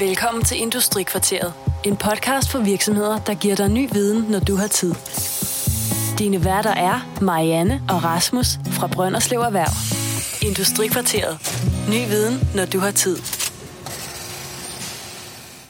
[0.00, 1.52] Velkommen til Industrikvarteret.
[1.84, 4.94] En podcast for virksomheder, der giver dig ny viden, når du har tid.
[6.18, 9.74] Dine værter er Marianne og Rasmus fra Brønderslev Erhverv.
[10.48, 11.34] Industrikvarteret.
[11.92, 13.16] Ny viden, når du har tid.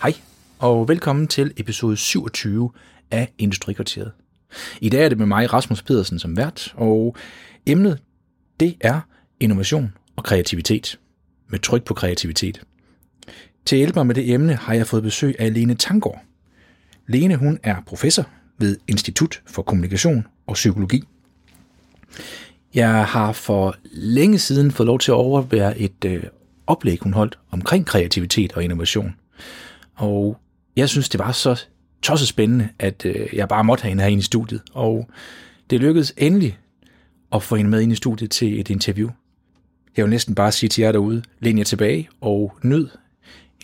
[0.02, 0.14] Hej,
[0.58, 2.70] og velkommen til episode 27
[3.10, 4.12] af Industrikvarteret.
[4.80, 7.16] I dag er det med mig, Rasmus Pedersen, som vært, og
[7.66, 7.98] emnet,
[8.60, 9.00] det er
[9.40, 10.98] innovation og kreativitet.
[11.48, 12.60] Med tryk på kreativitet.
[13.64, 16.22] Til at hjælpe mig med det emne har jeg fået besøg af Lene Tangård.
[17.06, 18.26] Lene hun er professor
[18.58, 21.04] ved Institut for Kommunikation og Psykologi.
[22.74, 26.22] Jeg har for længe siden fået lov til at overvære et øh,
[26.66, 29.14] oplæg, hun holdt omkring kreativitet og innovation.
[29.94, 30.38] Og
[30.76, 31.64] jeg synes, det var så
[32.02, 34.62] tosset spændende, at øh, jeg bare måtte have hende herinde i studiet.
[34.72, 35.08] Og
[35.70, 36.58] det lykkedes endelig
[37.32, 39.10] at få hende med ind i studiet til et interview.
[39.96, 42.88] Jeg vil næsten bare sige til jer derude, læn jer tilbage og nyd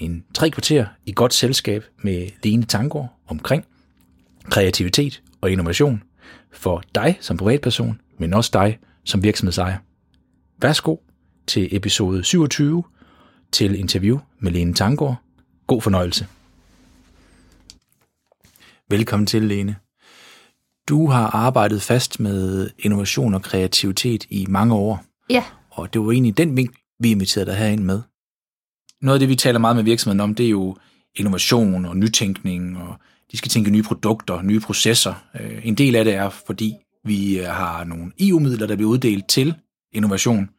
[0.00, 3.65] en tre kvarter i godt selskab med Lene Tangård omkring
[4.51, 6.02] kreativitet og innovation
[6.52, 9.79] for dig som privatperson, men også dig som virksomhedsejer.
[10.62, 10.96] Værsgo
[11.46, 12.84] til episode 27
[13.52, 15.16] til interview med Lene Tangård.
[15.66, 16.26] God fornøjelse.
[18.90, 19.76] Velkommen til, Lene.
[20.88, 25.04] Du har arbejdet fast med innovation og kreativitet i mange år.
[25.30, 25.45] Ja.
[25.71, 28.02] Og det var egentlig den vinkel, vi inviterede dig herind med.
[29.02, 30.77] Noget af det, vi taler meget med virksomheden om, det er jo
[31.15, 32.97] innovation og nytænkning, og
[33.33, 35.15] de skal tænke nye produkter, nye processer.
[35.41, 39.29] Øh, En del af det er, fordi vi øh, har nogle EU-midler, der bliver uddelt
[39.29, 39.55] til
[39.93, 40.51] innovation,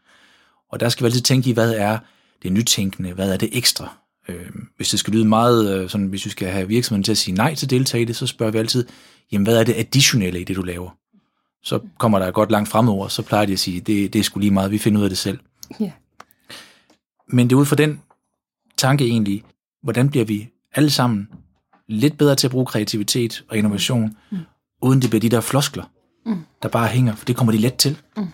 [0.71, 1.97] og der skal vi altid tænke i, hvad er
[2.43, 3.97] det nytænkende, hvad er det ekstra.
[4.29, 7.35] Øh, Hvis det skal lyde meget, sådan, hvis vi skal have virksomheden til at sige
[7.35, 8.85] nej til at deltage i det, så spørger vi altid,
[9.31, 10.89] jamen hvad er det additionelle i det, du laver?
[11.63, 14.39] Så kommer der godt langt fremover, så plejer de at sige, det, det er sgu
[14.39, 15.39] lige meget, vi finder ud af det selv.
[15.79, 15.91] Ja.
[17.27, 18.01] Men det er ud fra den
[18.77, 19.43] tanke egentlig,
[19.83, 21.29] hvordan bliver vi alle sammen
[21.87, 24.37] lidt bedre til at bruge kreativitet og innovation, mm.
[24.81, 25.83] uden det bliver de der floskler,
[26.25, 26.45] mm.
[26.63, 27.97] der bare hænger, for det kommer de let til.
[28.17, 28.27] Mm.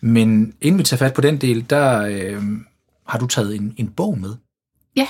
[0.00, 2.42] Men inden vi tager fat på den del, der øh,
[3.06, 4.34] har du taget en, en bog med.
[4.96, 5.08] Ja.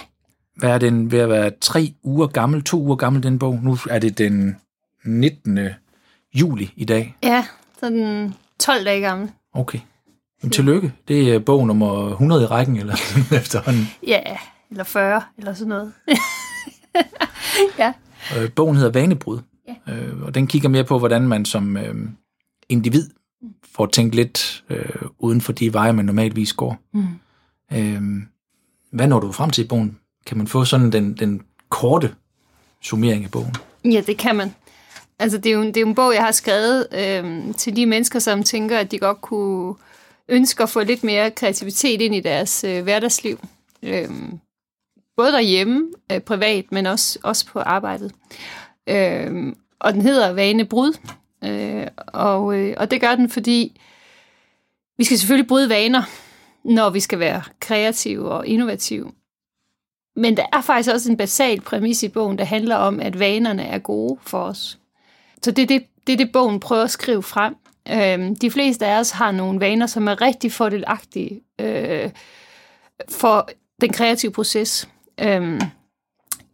[0.57, 3.61] Hvad er den ved at være tre uger gammel, to uger gammel, den bog?
[3.63, 4.57] Nu er det den
[5.05, 5.59] 19.
[6.35, 7.17] juli i dag.
[7.23, 7.47] Ja,
[7.81, 9.31] så er den 12 dage gammel.
[9.55, 9.79] Okay.
[10.43, 10.93] Jamen, tillykke.
[11.09, 13.89] Det er bog nummer 100 i rækken, eller sådan efterhånden.
[14.07, 14.21] Ja,
[14.71, 15.93] eller 40, eller sådan noget.
[17.79, 17.93] ja.
[18.39, 19.39] Øh, bogen hedder Vanebrud,
[19.87, 19.93] Ja.
[19.95, 21.95] øh, og den kigger mere på, hvordan man som øh,
[22.69, 23.11] individ
[23.75, 26.79] får tænkt lidt øh, uden for de veje, man normalvis går.
[26.93, 27.05] Mm.
[27.73, 28.03] Øh,
[28.93, 29.99] hvad når du frem til i bogen?
[30.27, 32.15] Kan man få sådan den, den korte
[32.83, 33.55] summering af bogen?
[33.85, 34.55] Ja, det kan man.
[35.19, 38.19] Altså, det er jo, det er en bog, jeg har skrevet øhm, til de mennesker,
[38.19, 39.75] som tænker, at de godt kunne
[40.33, 43.39] ønsker at få lidt mere kreativitet ind i deres øh, hverdagsliv.
[43.83, 44.09] Øh,
[45.17, 48.13] både derhjemme, øh, privat, men også, også på arbejdet.
[48.87, 50.99] Øh, og den hedder Vanebrud.
[51.45, 53.81] Øh, og, øh, og det gør den, fordi
[54.99, 56.03] vi skal selvfølgelig bryde vaner,
[56.65, 59.13] når vi skal være kreative og innovative.
[60.17, 63.63] Men der er faktisk også en basal præmis i bogen, der handler om, at vanerne
[63.63, 64.79] er gode for os.
[65.43, 67.57] Så det er det, det, er det bogen prøver at skrive frem.
[67.91, 72.11] Øhm, de fleste af os har nogle vaner, som er rigtig fordelagtige øh,
[73.11, 73.49] for
[73.81, 74.89] den kreative proces.
[75.21, 75.61] Øh,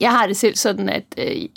[0.01, 1.49] jeg har det selv sådan, at øh,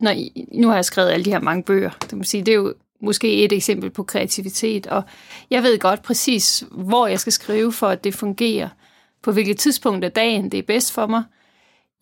[0.00, 1.90] når, I- nu har jeg skrevet alle de her mange bøger.
[2.02, 5.02] Det, må sige, det er jo måske et eksempel på kreativitet, og
[5.50, 8.68] jeg ved godt præcis, hvor jeg skal skrive, for at det fungerer.
[9.22, 11.22] På hvilket tidspunkt af dagen det er bedst for mig.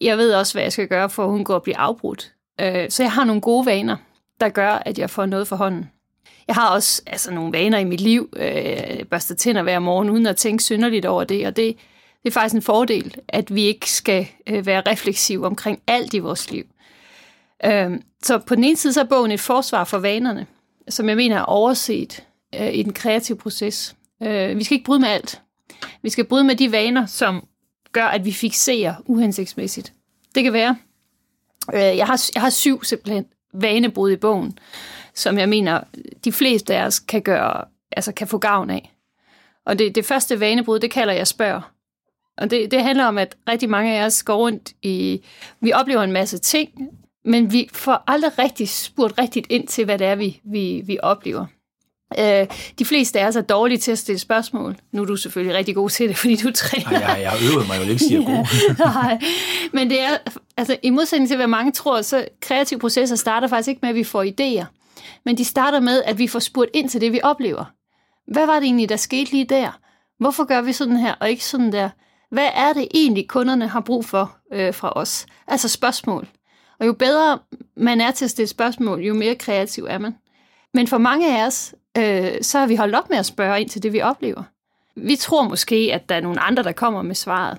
[0.00, 2.32] Jeg ved også, hvad jeg skal gøre, for at hun går at blive afbrudt.
[2.60, 3.96] Øh, Så jeg har nogle gode vaner,
[4.40, 5.90] der gør, at jeg får noget for hånden.
[6.48, 8.28] Jeg har også altså, nogle vaner i mit liv.
[8.36, 11.76] Øh, børste børster tænder hver morgen, uden at tænke synderligt over det, og det,
[12.22, 16.18] det er faktisk en fordel, at vi ikke skal øh, være refleksive omkring alt i
[16.18, 16.64] vores liv.
[17.64, 17.90] Øh,
[18.22, 20.46] Så på den ene side så er bogen et forsvar for vanerne,
[20.88, 22.24] som jeg mener er overset
[22.60, 23.94] øh, i den kreative proces.
[24.22, 25.40] Øh, Vi skal ikke bryde med alt.
[26.02, 27.46] Vi skal bryde med de vaner, som
[27.92, 29.92] gør, at vi fixerer uhensigtsmæssigt.
[30.34, 30.76] Det kan være,
[31.74, 33.24] øh, jeg har, jeg har syv simpelthen
[33.54, 34.58] vanebrud i bogen,
[35.14, 35.80] som jeg mener,
[36.24, 38.92] de fleste af os kan gøre, altså kan få gavn af.
[39.66, 41.62] Og det, det første vanebrud, det kalder jeg spørg.
[42.38, 45.22] Og det, det handler om, at rigtig mange af os går rundt i...
[45.60, 46.70] Vi oplever en masse ting,
[47.24, 50.98] men vi får aldrig rigtig spurgt rigtigt ind til, hvad det er, vi, vi, vi
[51.02, 51.46] oplever.
[52.18, 52.46] Øh,
[52.78, 54.76] de fleste af os er dårlige til at stille spørgsmål.
[54.92, 57.00] Nu er du selvfølgelig rigtig god til det, fordi du træner.
[57.00, 58.92] Ej, jeg, jeg øvet mig, jeg vil ikke sige, at jeg er god.
[59.02, 59.20] Nej,
[59.72, 60.16] men det er,
[60.56, 63.94] altså i modsætning til, hvad mange tror, så kreative processer starter faktisk ikke med, at
[63.94, 64.81] vi får idéer.
[65.24, 67.64] Men de starter med, at vi får spurgt ind til det, vi oplever.
[68.26, 69.78] Hvad var det egentlig, der skete lige der?
[70.18, 71.88] Hvorfor gør vi sådan her, og ikke sådan der?
[72.32, 75.26] hvad er det egentlig, kunderne har brug for øh, fra os?
[75.46, 76.28] Altså spørgsmål.
[76.80, 77.38] Og jo bedre
[77.76, 80.16] man er til at stille spørgsmål, jo mere kreativ er man.
[80.74, 83.68] Men for mange af os, øh, så har vi holdt op med at spørge ind
[83.68, 84.42] til det, vi oplever.
[84.96, 87.58] Vi tror måske, at der er nogle andre, der kommer med svaret.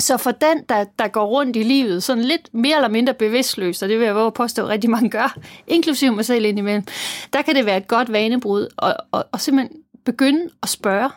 [0.00, 3.82] Så for den, der, der går rundt i livet sådan lidt mere eller mindre bevidstløst,
[3.82, 6.84] og det vil jeg våge at påstå, at rigtig mange gør, inklusive mig selv indimellem,
[7.32, 11.10] der kan det være et godt vanebrud at, og, og simpelthen begynde at spørge,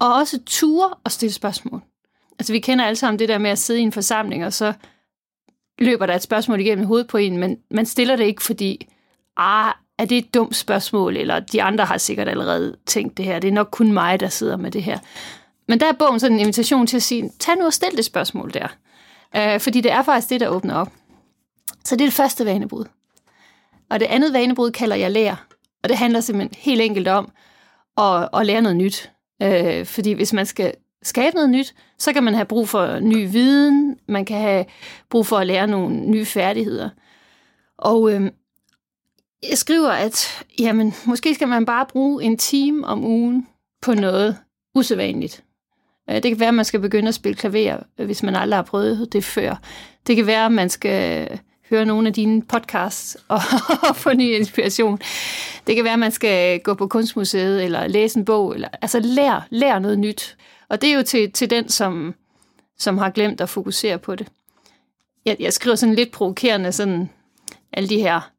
[0.00, 1.82] og også ture og stille spørgsmål.
[2.38, 4.72] Altså vi kender alle sammen det der med at sidde i en forsamling, og så
[5.78, 8.88] løber der et spørgsmål igennem hovedet på en, men man stiller det ikke, fordi
[9.36, 13.38] ah, er det et dumt spørgsmål, eller de andre har sikkert allerede tænkt det her.
[13.38, 14.98] Det er nok kun mig, der sidder med det her.
[15.68, 18.04] Men der er bogen sådan en invitation til at sige, tag nu og stil det
[18.04, 18.68] spørgsmål der.
[19.36, 20.92] Øh, fordi det er faktisk det, der åbner op.
[21.84, 22.84] Så det er det første vanebrud.
[23.90, 25.36] Og det andet vanebrud kalder jeg lære.
[25.82, 27.30] Og det handler simpelthen helt enkelt om
[27.98, 29.10] at, at lære noget nyt.
[29.42, 33.30] Øh, fordi hvis man skal skabe noget nyt, så kan man have brug for ny
[33.30, 34.64] viden, man kan have
[35.10, 36.90] brug for at lære nogle nye færdigheder.
[37.78, 38.30] Og øh,
[39.50, 43.48] jeg skriver, at jamen, måske skal man bare bruge en time om ugen
[43.82, 44.36] på noget
[44.74, 45.44] usædvanligt.
[46.10, 48.58] Øh, det kan være, at man skal begynde at spille klaver, øh, hvis man aldrig
[48.58, 49.60] har prøvet det før.
[50.06, 51.38] Det kan være, at man skal øh,
[51.70, 53.40] høre nogle af dine podcasts og,
[53.96, 54.98] få ny inspiration.
[55.66, 58.54] Det kan være, at man skal gå på kunstmuseet eller læse en bog.
[58.54, 60.36] Eller, altså lær, lær noget nyt.
[60.68, 62.14] Og det er jo til, til den, som,
[62.78, 64.26] som har glemt at fokusere på det.
[65.24, 67.10] Jeg, jeg skriver sådan lidt provokerende, sådan
[67.72, 68.30] alle de her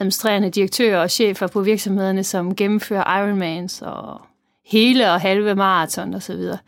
[0.00, 4.20] administrerende direktører og chefer på virksomhederne, som gennemfører Ironmans og
[4.66, 6.58] hele og halve maraton og så videre.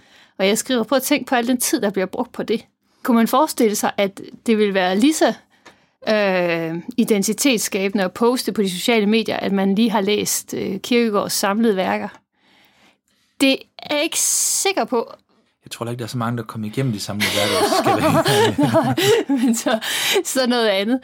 [0.40, 2.64] Og jeg skriver på at tænke på al den tid, der bliver brugt på det.
[3.02, 5.34] Kunne man forestille sig, at det vil være lige så
[6.08, 11.32] øh, identitetsskabende at poste på de sociale medier, at man lige har læst øh, Kierkegaards
[11.32, 12.08] samlede værker?
[13.40, 15.12] Det er jeg ikke sikker på.
[15.64, 17.56] Jeg tror ikke, der er så mange, der kommer igennem de samlede værker.
[17.78, 19.78] Skal men så,
[20.25, 21.00] så noget andet.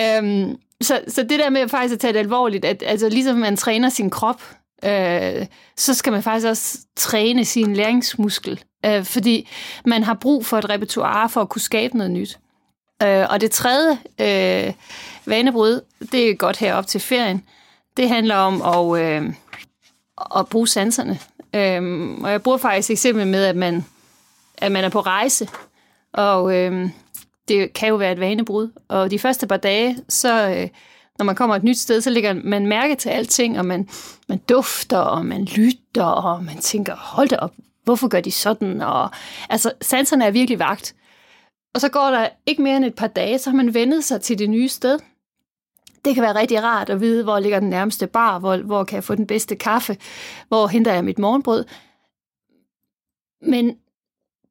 [0.00, 3.56] Øhm, så, så det der med faktisk at tage det alvorligt, at altså, ligesom man
[3.56, 4.42] træner sin krop,
[4.84, 5.46] øh,
[5.76, 9.48] så skal man faktisk også træne sin læringsmuskel, øh, fordi
[9.84, 12.38] man har brug for et repertoire for at kunne skabe noget nyt.
[13.02, 14.72] Øh, og det tredje øh,
[15.26, 15.80] vanebrud,
[16.12, 17.44] det er godt herop til ferien,
[17.96, 19.32] det handler om at, øh,
[20.38, 21.18] at bruge sanserne.
[21.54, 23.84] Øh, og jeg bruger faktisk eksempel med, at man,
[24.58, 25.48] at man er på rejse,
[26.12, 26.90] og øh,
[27.48, 28.70] det kan jo være et vanebrud.
[28.88, 30.68] Og de første par dage, så øh,
[31.18, 33.88] når man kommer et nyt sted, så lægger man mærke til alting, og man,
[34.28, 37.52] man dufter, og man lytter, og man tænker, hold da op,
[37.88, 38.80] hvorfor gør de sådan?
[38.80, 39.10] Og,
[39.48, 40.94] altså, sanserne er virkelig vagt.
[41.74, 44.20] Og så går der ikke mere end et par dage, så har man vendet sig
[44.20, 44.98] til det nye sted.
[46.04, 48.96] Det kan være rigtig rart at vide, hvor ligger den nærmeste bar, hvor, hvor kan
[48.96, 49.96] jeg få den bedste kaffe,
[50.48, 51.64] hvor henter jeg mit morgenbrød.
[53.42, 53.76] Men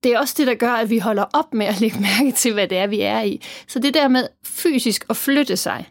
[0.03, 2.53] det er også det, der gør, at vi holder op med at lægge mærke til,
[2.53, 3.41] hvad det er, vi er i.
[3.67, 5.89] Så det der med fysisk at flytte sig,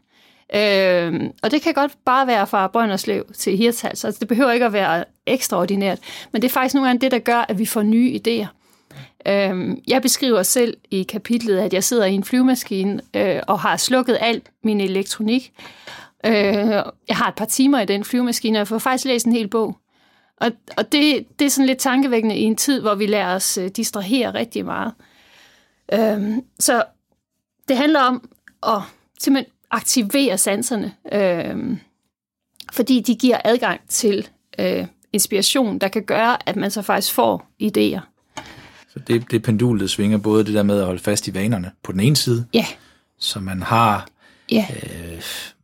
[0.54, 4.04] Øh, og det kan godt bare være fra Brønderslev til Hirtshals.
[4.04, 5.98] Altså, det behøver ikke at være ekstraordinært,
[6.32, 8.46] men det er faktisk nogle gange det, der gør, at vi får nye idéer.
[9.26, 13.76] Øh, jeg beskriver selv i kapitlet, at jeg sidder i en flyvemaskine øh, og har
[13.76, 15.52] slukket alt min elektronik.
[16.26, 16.32] Øh,
[17.08, 19.48] jeg har et par timer i den flyvemaskine, og jeg får faktisk læst en hel
[19.48, 19.76] bog.
[20.40, 23.58] Og, og det, det er sådan lidt tankevækkende i en tid, hvor vi lærer os
[23.58, 24.92] øh, distrahere rigtig meget.
[25.92, 26.84] Øh, så
[27.68, 28.28] det handler om
[28.66, 28.82] at
[29.20, 31.76] simpelthen aktivere sanserne, øh,
[32.72, 37.50] fordi de giver adgang til øh, inspiration, der kan gøre, at man så faktisk får
[37.62, 38.00] idéer.
[38.88, 41.92] Så det, det pendulet svinger både det der med at holde fast i vanerne på
[41.92, 42.66] den ene side, ja.
[43.18, 44.08] så man har,
[44.52, 44.66] ja.
[44.70, 45.22] øh,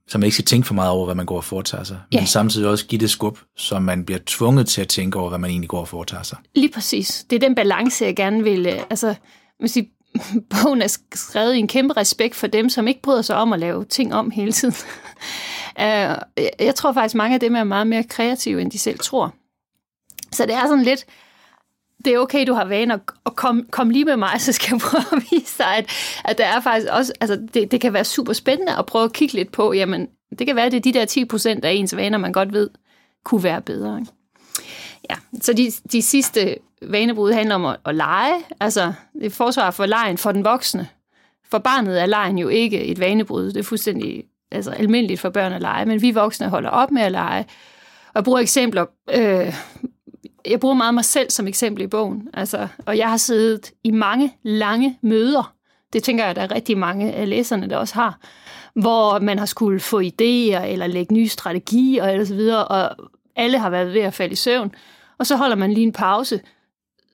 [0.08, 2.18] så man ikke skal tænke for meget over, hvad man går og foretager sig, ja.
[2.18, 5.38] men samtidig også give det skub, så man bliver tvunget til at tænke over, hvad
[5.38, 6.38] man egentlig går og foretager sig.
[6.54, 7.26] Lige præcis.
[7.30, 9.14] Det er den balance, jeg gerne vil, øh, altså,
[9.60, 9.90] man sige,
[10.50, 13.60] bogen er skrevet i en kæmpe respekt for dem, som ikke bryder sig om at
[13.60, 14.74] lave ting om hele tiden.
[15.80, 16.16] Øh,
[16.60, 19.34] jeg tror faktisk, mange af dem er meget mere kreative, end de selv tror.
[20.32, 21.06] Så det er sådan lidt,
[22.04, 24.80] det er okay, du har vaner, og kom, kom lige med mig, så skal jeg
[24.80, 25.90] prøve at vise dig, at,
[26.24, 29.12] at der er faktisk også, altså det, det kan være super spændende at prøve at
[29.12, 31.72] kigge lidt på, jamen det kan være, at det er de der 10 procent af
[31.72, 32.70] ens vaner, man godt ved,
[33.24, 33.98] kunne være bedre.
[34.00, 34.12] Ikke?
[35.10, 36.56] Ja, så de, de sidste
[36.90, 38.34] vanebrud handler om at, at lege.
[38.60, 40.88] Altså, det er forsvar for lejen for den voksne.
[41.50, 43.46] For barnet er lejen jo ikke et vanebrud.
[43.46, 47.02] Det er fuldstændig altså, almindeligt for børn at lege, men vi voksne holder op med
[47.02, 47.44] at lege.
[48.06, 48.86] Og jeg bruger eksempler.
[49.14, 49.54] Øh,
[50.50, 52.28] jeg bruger meget mig selv som eksempel i bogen.
[52.34, 55.54] Altså, og jeg har siddet i mange lange møder.
[55.92, 58.18] Det tænker jeg, at der er rigtig mange af læserne, der også har.
[58.74, 62.96] Hvor man har skulle få idéer, eller lægge nye strategier, eller så videre, og
[63.36, 64.74] alle har været ved at falde i søvn.
[65.18, 66.40] Og så holder man lige en pause,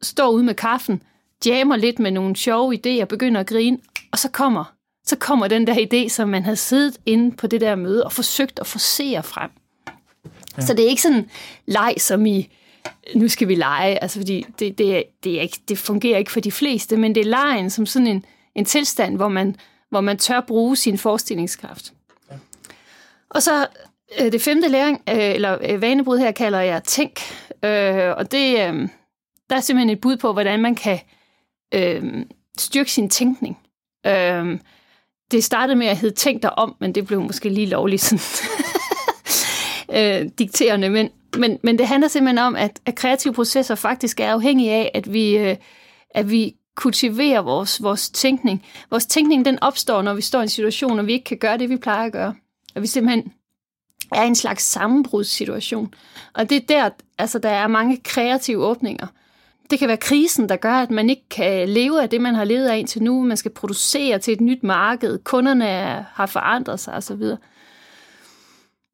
[0.02, 1.02] står ude med kaffen,
[1.46, 3.78] jammer lidt med nogle sjove idéer, begynder at grine,
[4.12, 4.74] og så kommer,
[5.04, 8.12] så kommer den der idé, som man havde siddet inde på det der møde og
[8.12, 9.50] forsøgt at forsere frem.
[10.56, 10.62] Ja.
[10.62, 11.30] Så det er ikke sådan
[11.66, 12.48] leg, som i,
[13.14, 16.40] nu skal vi lege, altså fordi det, det, det, er ikke, det fungerer ikke for
[16.40, 18.24] de fleste, men det er lejen som sådan en,
[18.54, 19.56] en tilstand, hvor man,
[19.90, 21.92] hvor man tør bruge sin forestillingskraft.
[22.30, 22.36] Ja.
[23.30, 23.66] Og så
[24.20, 27.20] øh, det femte læring, øh, eller øh, vanebrud her, kalder jeg tænk.
[28.16, 28.90] Og det,
[29.50, 30.98] der er simpelthen et bud på, hvordan man kan
[31.74, 32.24] øh,
[32.58, 33.58] styrke sin tænkning.
[34.06, 34.58] Øh,
[35.30, 38.24] det startede med at hedde tænk dig om, men det blev måske lige lovligt sådan
[40.24, 40.90] øh, dikterende.
[40.90, 44.90] Men, men, men det handler simpelthen om, at, at kreative processer faktisk er afhængige af,
[44.94, 45.56] at vi,
[46.10, 48.64] at vi kultiverer vores, vores tænkning.
[48.90, 51.58] Vores tænkning den opstår, når vi står i en situation, og vi ikke kan gøre
[51.58, 52.34] det, vi plejer at gøre.
[52.74, 53.32] Og vi simpelthen
[54.12, 55.94] er en slags sammenbrudssituation.
[56.34, 59.06] Og det er der, altså, der er mange kreative åbninger.
[59.70, 62.44] Det kan være krisen, der gør, at man ikke kan leve af det, man har
[62.44, 63.22] levet af indtil nu.
[63.22, 65.18] Man skal producere til et nyt marked.
[65.25, 65.66] Kunderne
[66.12, 67.22] har forandret sig osv.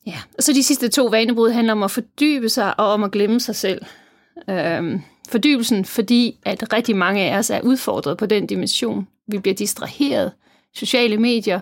[0.06, 3.10] Ja, og så de sidste to vanebrud handler om at fordybe sig og om at
[3.10, 3.84] glemme sig selv.
[4.50, 9.08] Øhm, fordybelsen, fordi at rigtig mange af os er udfordret på den dimension.
[9.26, 10.32] Vi bliver distraheret.
[10.74, 11.60] Sociale medier,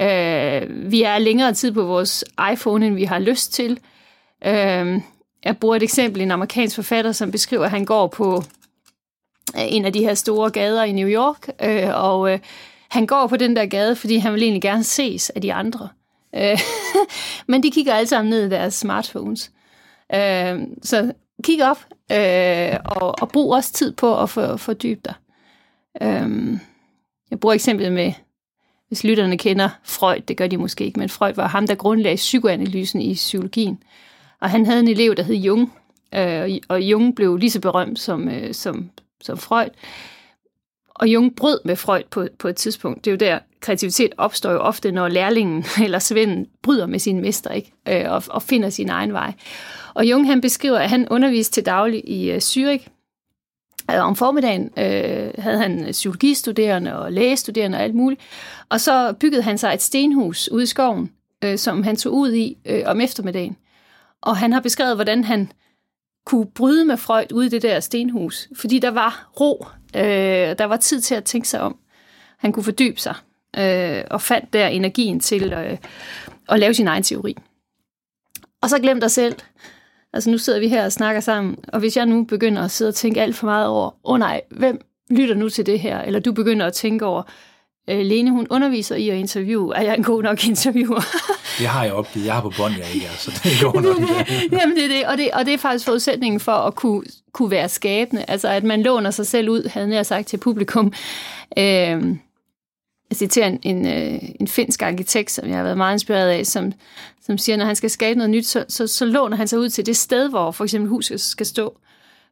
[0.00, 3.78] Øh, vi er længere tid på vores iPhone, end vi har lyst til.
[4.46, 5.00] Øh,
[5.46, 8.42] jeg bruger et eksempel, en amerikansk forfatter, som beskriver, at han går på
[9.56, 12.38] øh, en af de her store gader i New York, øh, og øh,
[12.88, 15.88] han går på den der gade, fordi han vil egentlig gerne ses af de andre.
[16.34, 16.58] Øh,
[17.48, 19.52] men de kigger alle sammen ned i deres smartphones.
[20.14, 21.12] Øh, så
[21.42, 21.78] kig op,
[22.12, 25.14] øh, og, og brug også tid på at fordybe dig.
[26.02, 26.58] Øh,
[27.30, 28.12] jeg bruger eksemplet med
[28.88, 32.16] hvis lytterne kender Freud, det gør de måske ikke, men Freud var ham, der grundlagde
[32.16, 33.78] psykoanalysen i psykologien.
[34.40, 35.72] Og han havde en elev, der hed Jung,
[36.14, 38.90] øh, og Jung blev lige så berømt som, øh, som,
[39.20, 39.68] som Freud.
[40.94, 43.04] Og Jung brød med Freud på, på et tidspunkt.
[43.04, 47.20] Det er jo der, kreativitet opstår jo ofte, når lærlingen eller svenden bryder med sin
[47.20, 47.72] mester ikke?
[47.88, 49.32] Øh, og, og finder sin egen vej.
[49.94, 52.88] Og Jung han beskriver, at han underviste til daglig i øh, Zürich,
[53.90, 58.20] Øh, om formiddagen øh, havde han øh, psykologistuderende og lægestuderende og alt muligt.
[58.68, 61.10] Og så byggede han sig et stenhus ude i skoven,
[61.44, 63.56] øh, som han tog ud i øh, om eftermiddagen.
[64.26, 65.52] Og han har beskrevet, hvordan han
[66.24, 69.66] kunne bryde med Freud ude i det der stenhus, fordi der var ro,
[69.96, 71.76] øh, der var tid til at tænke sig om.
[72.38, 73.14] Han kunne fordybe sig,
[73.58, 75.78] øh, og fandt der energien til øh,
[76.48, 77.36] at lave sin egen teori.
[78.62, 79.36] Og så glem dig selv.
[80.12, 82.88] Altså nu sidder vi her og snakker sammen, og hvis jeg nu begynder at sidde
[82.88, 84.80] og tænke alt for meget over, åh oh, nej, hvem
[85.10, 86.00] lytter nu til det her?
[86.00, 87.22] Eller du begynder at tænke over,
[87.88, 89.76] Lene, hun underviser i at interviewe.
[89.76, 91.00] Er jeg en god nok interviewer?
[91.58, 92.26] det har jeg opgivet.
[92.26, 93.96] Jeg har på bånd, jeg ikke er, så det går nok.
[94.52, 95.06] Jamen det er det.
[95.06, 97.02] Og, det, og det er faktisk forudsætningen for at kunne,
[97.32, 98.24] kunne være skabende.
[98.28, 100.92] Altså at man låner sig selv ud, havde jeg sagt til publikum.
[101.58, 102.16] Øh,
[103.10, 106.46] jeg citerer en, en, øh, en finsk arkitekt, som jeg har været meget inspireret af,
[106.46, 106.72] som,
[107.26, 109.58] som siger, at når han skal skabe noget nyt, så, så, så låner han sig
[109.58, 111.78] ud til det sted, hvor for eksempel huset skal stå.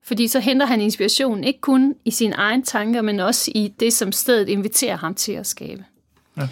[0.06, 3.92] Fordi så henter han inspiration ikke kun i sine egne tanker, men også i det,
[3.92, 5.84] som stedet inviterer ham til at skabe.
[6.36, 6.48] Ja.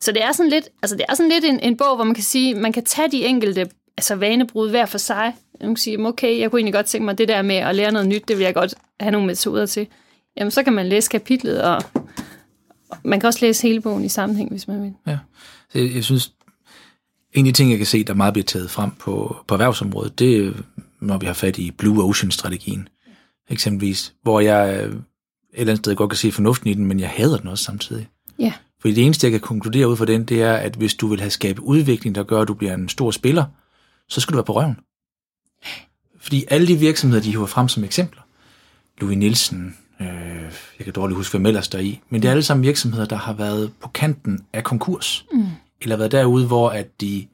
[0.00, 2.14] Så det er sådan lidt, altså det er sådan lidt en, en bog, hvor man
[2.14, 5.34] kan sige, man kan tage de enkelte altså vanebrud hver for sig.
[5.60, 7.92] Man kan sige, okay, jeg kunne egentlig godt tænke mig det der med at lære
[7.92, 9.86] noget nyt, det vil jeg godt have nogle metoder til.
[10.36, 11.82] Jamen, så kan man læse kapitlet og
[13.04, 14.92] man kan også læse hele bogen i sammenhæng, hvis man vil.
[15.06, 15.18] Ja.
[15.72, 16.32] Så jeg, jeg synes,
[17.32, 20.18] en af de ting, jeg kan se, der meget bliver taget frem på, på erhvervsområdet,
[20.18, 20.52] det er,
[21.04, 22.88] når vi har fat i Blue Ocean-strategien,
[23.50, 25.02] eksempelvis, hvor jeg et
[25.52, 28.08] eller andet sted godt kan se fornuften i den, men jeg hader den også samtidig.
[28.38, 28.52] Ja.
[28.80, 31.20] Fordi det eneste, jeg kan konkludere ud fra den, det er, at hvis du vil
[31.20, 33.44] have skabt udvikling, der gør, at du bliver en stor spiller,
[34.08, 34.76] så skal du være på røven.
[36.20, 38.22] Fordi alle de virksomheder, de hiver frem som eksempler,
[39.00, 42.00] Louis Nielsen, Øh, jeg kan dårligt huske, hvem ellers der er i.
[42.08, 45.26] Men det er alle sammen virksomheder, der har været på kanten af konkurs.
[45.32, 45.46] Mm.
[45.80, 47.26] Eller været derude, hvor at de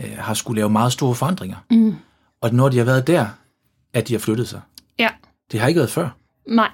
[0.00, 1.56] øh, har skulle lave meget store forandringer.
[1.70, 1.94] Mm.
[2.40, 3.26] Og når de har været der,
[3.92, 4.60] at de har flyttet sig.
[4.98, 5.08] Ja.
[5.52, 6.08] Det har ikke været før.
[6.46, 6.70] Nej.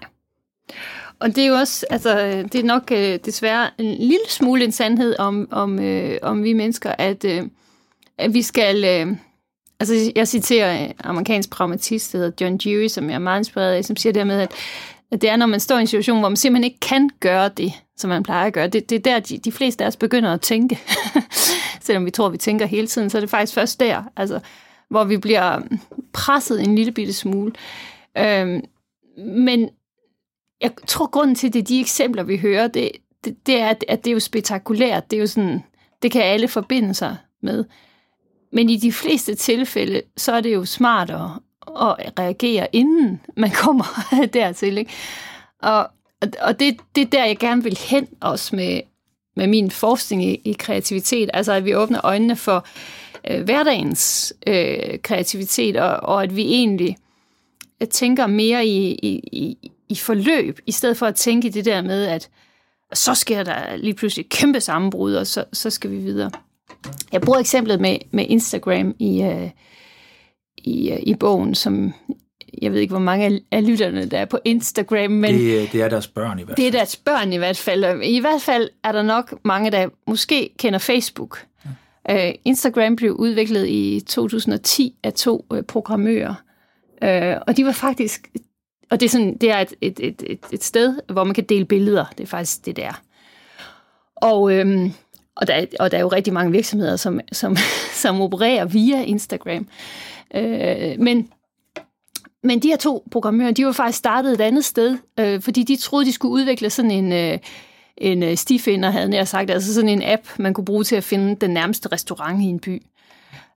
[1.20, 4.72] Og det er jo også, altså, det er nok øh, desværre en lille smule en
[4.72, 7.42] sandhed om, om, øh, om vi mennesker, at, øh,
[8.18, 9.16] at vi skal, øh,
[9.80, 13.74] altså jeg citerer en amerikansk pragmatist, der hedder John Dewey, som jeg er meget inspireret
[13.74, 14.52] af, som siger dermed, at
[15.10, 17.48] at det er, når man står i en situation, hvor man simpelthen ikke kan gøre
[17.48, 18.66] det, som man plejer at gøre.
[18.66, 20.78] Det, det er der, de, de fleste af os begynder at tænke.
[21.80, 24.40] Selvom vi tror, vi tænker hele tiden, så er det faktisk først der, altså,
[24.90, 25.60] hvor vi bliver
[26.12, 27.52] presset en lille bitte smule.
[28.18, 28.64] Øhm,
[29.18, 29.68] men
[30.60, 32.92] jeg tror, grunden til, det de eksempler, vi hører, det,
[33.24, 35.10] det, det er, at det er jo spektakulært.
[35.10, 35.62] Det er jo sådan,
[36.02, 37.64] det kan alle forbinde sig med.
[38.52, 41.40] Men i de fleste tilfælde, så er det jo smartere
[41.80, 43.84] at, at reagere, inden man kommer
[44.32, 44.78] dertil.
[44.78, 44.92] Ikke?
[45.62, 45.88] Og,
[46.40, 48.80] og det, det er der, jeg gerne vil hen også med,
[49.36, 51.30] med min forskning i, i kreativitet.
[51.34, 52.62] Altså, at vi åbner øjnene for øh,
[53.44, 56.96] hverdagens øh, kreativitet, og, og at vi egentlig
[57.90, 62.28] tænker mere i, i, i, forløb, i stedet for at tænke det der med, at
[62.92, 66.30] så sker der lige pludselig et kæmpe sammenbrud, og så, så skal vi videre.
[67.12, 69.50] Jeg bruger eksemplet med, med Instagram i, uh,
[70.56, 71.92] i, uh, i bogen, som
[72.62, 75.34] jeg ved ikke, hvor mange af, af lytterne, der er på Instagram, men...
[75.34, 76.56] Det, det er deres børn i hvert fald.
[76.56, 78.02] Det er deres børn i hvert fald.
[78.02, 81.46] I hvert fald er der nok mange, der måske kender Facebook.
[82.10, 86.34] Øh, Instagram blev udviklet i 2010 af to øh, programmører,
[87.02, 88.30] øh, og de var faktisk
[88.90, 91.44] og det er, sådan, det er et, et, et, et, et sted, hvor man kan
[91.44, 92.04] dele billeder.
[92.18, 93.02] Det er faktisk det, der.
[94.16, 94.92] Og, øhm,
[95.36, 97.56] og, der, og der er jo rigtig mange virksomheder, som, som,
[98.02, 99.68] som opererer via Instagram.
[100.34, 101.28] Øh, men,
[102.42, 105.76] men de her to programmører, de var faktisk startet et andet sted, øh, fordi de
[105.76, 107.12] troede, de skulle udvikle sådan en...
[107.12, 107.38] Øh,
[107.98, 111.04] en øh, stifinder, havde jeg sagt, altså sådan en app, man kunne bruge til at
[111.04, 112.82] finde den nærmeste restaurant i en by.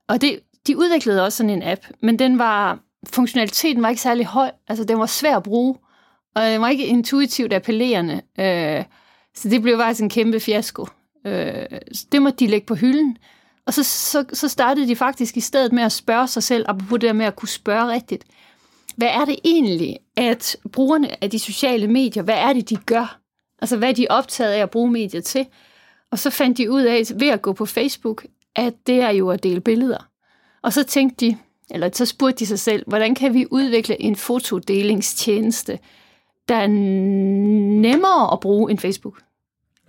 [0.07, 2.79] Og det, de udviklede også sådan en app, men den var
[3.09, 4.51] funktionaliteten var ikke særlig høj.
[4.67, 5.75] Altså, den var svær at bruge,
[6.35, 8.21] og den var ikke intuitivt appellerende.
[8.39, 8.83] Øh,
[9.35, 10.87] så det blev faktisk en kæmpe fiasko.
[11.25, 11.65] Øh,
[12.11, 13.17] det måtte de lægge på hylden.
[13.65, 16.99] Og så, så, så startede de faktisk i stedet med at spørge sig selv, apropos
[16.99, 18.23] det der med at kunne spørge rigtigt.
[18.95, 23.20] Hvad er det egentlig, at brugerne af de sociale medier, hvad er det, de gør?
[23.61, 25.45] Altså, hvad er de optaget af at bruge medier til?
[26.11, 28.25] Og så fandt de ud af, ved at gå på Facebook,
[28.55, 30.07] at det er jo at dele billeder.
[30.61, 31.37] Og så tænkte de,
[31.71, 35.79] eller så spurgte de sig selv, hvordan kan vi udvikle en fotodelingstjeneste,
[36.49, 39.21] der er nemmere at bruge end Facebook?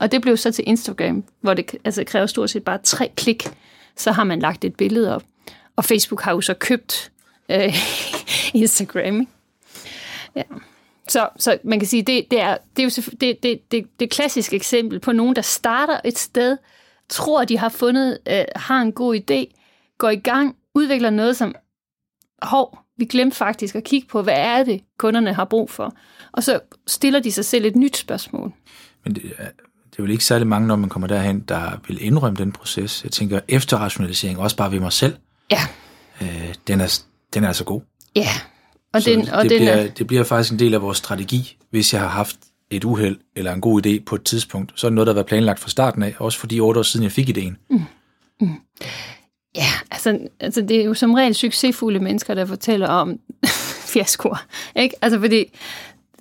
[0.00, 3.48] Og det blev så til Instagram, hvor det altså, kræver stort set bare tre klik,
[3.96, 5.22] så har man lagt et billede op.
[5.76, 7.12] Og Facebook har jo så købt
[7.48, 7.74] øh,
[8.62, 9.28] Instagram.
[10.36, 10.42] Ja.
[11.08, 14.10] Så, så man kan sige, det, det, er, det er jo det, det, det, det
[14.10, 16.56] klassiske eksempel på nogen, der starter et sted,
[17.08, 19.58] tror, de har fundet, øh, har en god idé,
[19.98, 21.54] går i gang, udvikler noget, som
[22.42, 25.94] hov, vi glemte faktisk at kigge på, hvad er det, kunderne har brug for.
[26.32, 28.52] Og så stiller de sig selv et nyt spørgsmål.
[29.04, 29.48] Men det, er,
[29.90, 33.04] det er vel ikke særlig mange, når man kommer derhen, der vil indrømme den proces.
[33.04, 35.16] Jeg tænker, efterrationalisering, også bare ved mig selv,
[35.50, 35.60] ja.
[36.22, 37.00] øh, den, er,
[37.34, 37.80] den er altså god.
[38.16, 38.28] Ja.
[38.92, 41.56] Og den, og det, den bliver, er, det bliver faktisk en del af vores strategi,
[41.70, 42.36] hvis jeg har haft
[42.70, 44.72] et uheld eller en god idé på et tidspunkt.
[44.74, 46.82] Så er det noget, der har været planlagt fra starten af, også fordi otte år
[46.82, 47.54] siden jeg fik idéen.
[47.70, 47.82] Mm.
[48.40, 48.54] Mm.
[49.54, 53.20] Ja, altså, altså det er jo som regel succesfulde mennesker, der fortæller om
[53.92, 54.46] fiaskoer.
[54.76, 54.94] Ikke?
[55.02, 55.58] Altså fordi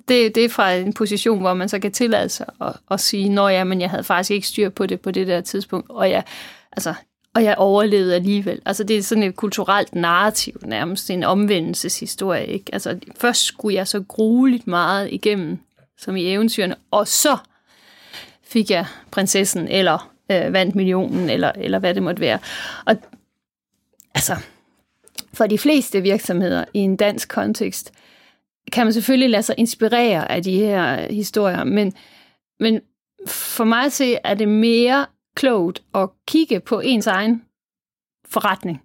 [0.08, 3.28] det, det er fra en position, hvor man så kan tillade sig at, at sige,
[3.28, 6.10] nå ja, men jeg havde faktisk ikke styr på det på det der tidspunkt, og
[6.10, 6.24] jeg,
[6.72, 6.94] altså,
[7.34, 8.62] og jeg overlevede alligevel.
[8.66, 12.46] Altså det er sådan et kulturelt narrativ, nærmest en omvendelseshistorie.
[12.46, 12.64] Ikke?
[12.72, 15.58] Altså først skulle jeg så grueligt meget igennem,
[15.98, 17.36] som i eventyrene, og så
[18.42, 22.38] fik jeg prinsessen, eller øh, vandt millionen, eller, eller hvad det måtte være.
[22.84, 22.96] Og
[24.14, 24.36] altså,
[25.32, 27.92] for de fleste virksomheder i en dansk kontekst,
[28.72, 31.92] kan man selvfølgelig lade sig inspirere af de her historier, men,
[32.60, 32.80] men
[33.26, 37.42] for mig at se, er det mere klogt at kigge på ens egen
[38.28, 38.82] forretning,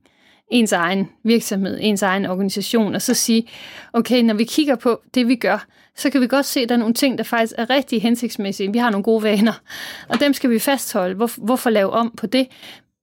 [0.51, 3.47] ens egen virksomhed, ens egen organisation, og så sige,
[3.93, 6.75] okay, når vi kigger på det, vi gør, så kan vi godt se, at der
[6.75, 8.73] er nogle ting, der faktisk er rigtig hensigtsmæssige.
[8.73, 9.62] Vi har nogle gode vaner,
[10.10, 11.15] og dem skal vi fastholde.
[11.15, 12.47] Hvor, hvorfor lave om på det?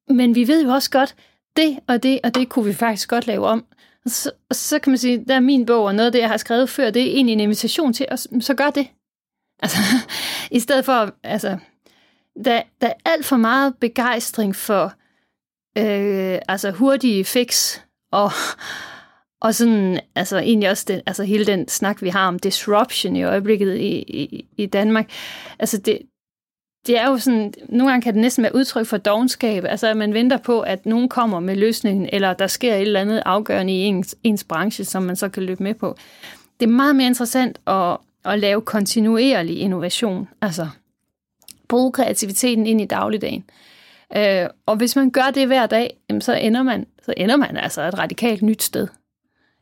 [0.08, 1.14] Men vi ved jo også godt,
[1.56, 3.64] det og det og det kunne vi faktisk godt lave om.
[4.04, 6.18] Og så, og så kan man sige, der er min bog, og noget af det,
[6.18, 8.86] jeg har skrevet før, det er egentlig en invitation til, at så gør det.
[9.62, 9.78] Altså,
[10.58, 11.58] i stedet for, altså,
[12.44, 14.92] der, der er alt for meget begejstring for
[15.78, 17.78] øh, altså hurtige fix,
[18.12, 18.30] og,
[19.40, 23.22] og sådan, altså egentlig også den, altså hele den snak, vi har om disruption i
[23.22, 25.10] øjeblikket i, i, i Danmark.
[25.58, 25.98] Altså det,
[26.86, 29.96] det er jo sådan, nogle gange kan det næsten være udtryk for dogenskab, altså at
[29.96, 33.72] man venter på, at nogen kommer med løsningen, eller der sker et eller andet afgørende
[33.72, 35.96] i ens, ens branche, som man så kan løbe med på.
[36.60, 40.68] Det er meget mere interessant at, at lave kontinuerlig innovation, altså
[41.68, 43.44] bruge kreativiteten ind i dagligdagen.
[44.16, 47.82] Øh, og hvis man gør det hver dag, så ender man, så ender man altså
[47.82, 48.88] et radikalt nyt sted.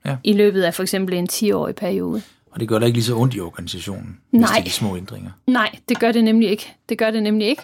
[0.07, 0.17] Ja.
[0.25, 2.23] I løbet af for eksempel en 10-årig periode.
[2.51, 4.51] Og det gør da ikke lige så ondt i organisationen, hvis Nej.
[4.55, 5.31] det er de små ændringer.
[5.47, 6.75] Nej, det gør det nemlig ikke.
[6.89, 7.63] Det gør det nemlig ikke.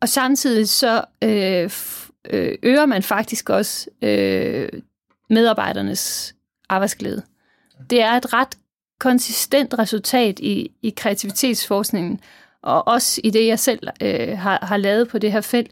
[0.00, 1.70] Og samtidig så øh,
[2.30, 4.68] øh, øger man faktisk også øh,
[5.30, 6.34] medarbejdernes
[6.68, 7.22] arbejdsglæde.
[7.90, 8.58] Det er et ret
[9.00, 12.20] konsistent resultat i, i kreativitetsforskningen,
[12.64, 15.70] og også i det, jeg selv øh, har, har lavet på det her felt,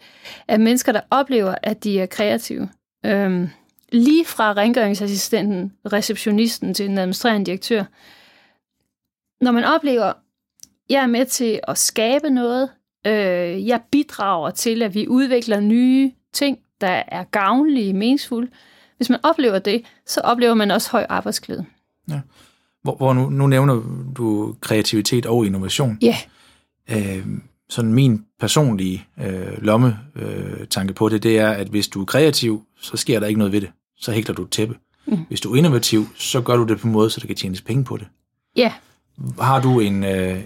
[0.48, 2.68] at mennesker, der oplever, at de er kreative,
[3.06, 3.48] øh,
[3.92, 7.84] lige fra rengøringsassistenten, receptionisten til den administrerende direktør,
[9.44, 10.12] når man oplever,
[10.90, 12.70] jeg er med til at skabe noget.
[13.06, 18.50] Øh, jeg bidrager til, at vi udvikler nye ting, der er gavnlige, meningsfulde.
[18.96, 21.64] Hvis man oplever det, så oplever man også høj arbejdsglæde.
[22.08, 22.20] Ja.
[22.82, 23.82] Hvor, hvor nu, nu nævner
[24.16, 25.98] du kreativitet og innovation.
[26.02, 26.16] Ja.
[26.90, 27.26] Øh,
[27.68, 32.04] sådan min personlige øh, lomme øh, tanke på det, det er, at hvis du er
[32.04, 33.70] kreativ, så sker der ikke noget ved det.
[33.96, 34.76] Så hækler du et tæppe.
[35.06, 35.18] Mm.
[35.28, 37.60] Hvis du er innovativ, så gør du det på en måde, så der kan tjenes
[37.60, 38.06] penge på det.
[38.56, 38.72] Ja.
[39.40, 40.40] Har du en, øh,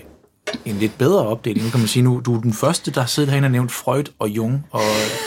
[0.64, 1.64] en lidt bedre opdeling?
[1.64, 4.04] Nu kan man sige, nu du er den første, der sidder herinde og nævnt Freud
[4.18, 4.82] og Jung og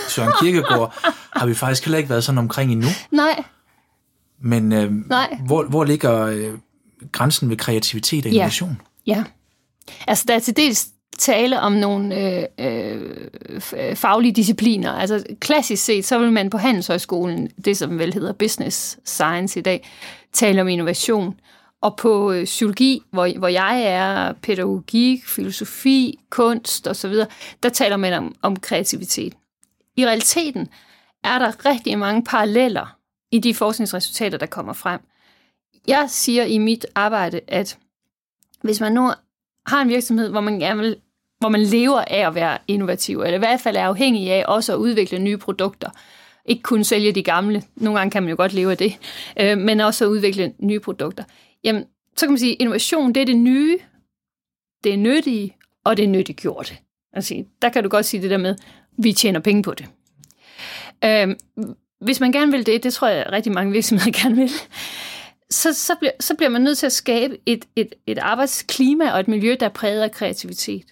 [0.10, 0.94] Søren Kierkegaard.
[1.38, 2.88] har vi faktisk heller ikke været sådan omkring endnu.
[3.12, 3.44] Nej.
[4.42, 5.38] Men øh, Nej.
[5.46, 6.54] Hvor, hvor ligger øh,
[7.12, 8.82] grænsen ved kreativitet og innovation?
[9.08, 9.16] Ja.
[9.16, 9.24] ja.
[10.08, 13.28] Altså, der er til dels tale om nogle øh, øh,
[13.78, 14.92] øh, faglige discipliner.
[14.92, 19.64] Altså klassisk set, så vil man på Handelshøjskolen, det som vel hedder business science i
[19.64, 19.90] dag,
[20.34, 21.40] tale om innovation.
[21.82, 27.14] Og på øh, psykologi, hvor, hvor jeg er, pædagogik, filosofi, kunst osv.,
[27.64, 29.34] der taler man om, om kreativitet.
[29.98, 30.68] I realiteten
[31.24, 32.96] er der rigtig mange paralleller
[33.32, 35.00] i de forskningsresultater, der kommer frem.
[35.88, 37.78] Jeg siger i mit arbejde, at
[38.62, 39.12] hvis man nu
[39.68, 40.96] har en virksomhed, hvor man gerne vil
[41.40, 44.74] hvor man lever af at være innovativ, eller i hvert fald er afhængig af også
[44.74, 45.90] at udvikle nye produkter.
[46.46, 48.98] Ikke kun sælge de gamle, nogle gange kan man jo godt leve af det,
[49.40, 51.24] øh, men også at udvikle nye produkter.
[51.64, 51.86] Jamen,
[52.18, 53.78] så kan man sige, at innovation, det er det nye,
[54.84, 56.78] det er nyttige, og det er nyttiggjorte.
[57.14, 58.56] Altså, der kan du godt sige det der med,
[58.98, 59.86] vi tjener penge på det.
[61.06, 61.36] Øh,
[62.02, 64.50] hvis man gerne vil det, det tror jeg rigtig mange virksomheder gerne vil,
[65.52, 69.20] så, så, bliver, så bliver man nødt til at skabe et, et, et arbejdsklima og
[69.20, 70.86] et miljø, der er præget af kreativitet.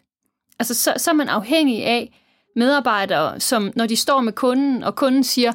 [0.60, 2.20] Altså, så, så er man afhængig af
[2.56, 5.54] medarbejdere, som når de står med kunden, og kunden siger,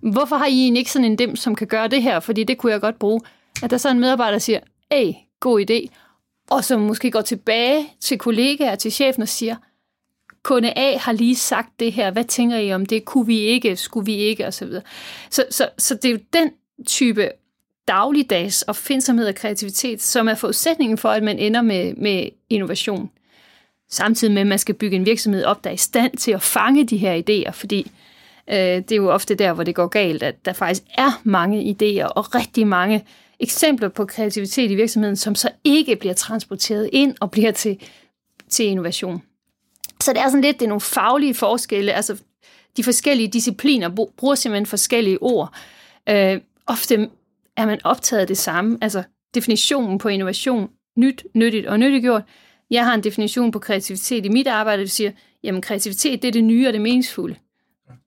[0.00, 2.72] hvorfor har I ikke sådan en dem, som kan gøre det her, fordi det kunne
[2.72, 3.20] jeg godt bruge.
[3.62, 4.60] At der så er en medarbejder, der siger,
[4.92, 5.86] hey, god idé,
[6.50, 9.56] og som måske går tilbage til kollegaer, til chefen og siger,
[10.42, 13.76] kunde A har lige sagt det her, hvad tænker I om det, kunne vi ikke,
[13.76, 14.68] skulle vi ikke, osv.
[14.72, 14.82] Så,
[15.30, 16.50] så, så, så det er jo den
[16.86, 17.30] type
[17.88, 23.10] dagligdags opfindsomhed og kreativitet, som er forudsætningen for, at man ender med, med innovation.
[23.90, 26.42] Samtidig med, at man skal bygge en virksomhed op, der er i stand til at
[26.42, 27.90] fange de her idéer, fordi
[28.48, 31.60] øh, det er jo ofte der, hvor det går galt, at der faktisk er mange
[31.62, 33.04] idéer og rigtig mange
[33.40, 37.78] eksempler på kreativitet i virksomheden, som så ikke bliver transporteret ind og bliver til,
[38.48, 39.22] til innovation.
[40.00, 42.16] Så det er sådan lidt, det er nogle faglige forskelle, altså
[42.76, 45.54] de forskellige discipliner bruger simpelthen forskellige ord.
[46.08, 47.08] Øh, ofte
[47.56, 49.02] er man optaget af det samme, altså
[49.34, 52.22] definitionen på innovation, nyt, nyttigt og nyttiggjort,
[52.70, 55.10] jeg har en definition på kreativitet i mit arbejde, der siger,
[55.42, 57.36] jamen kreativitet, det er det nye og det meningsfulde.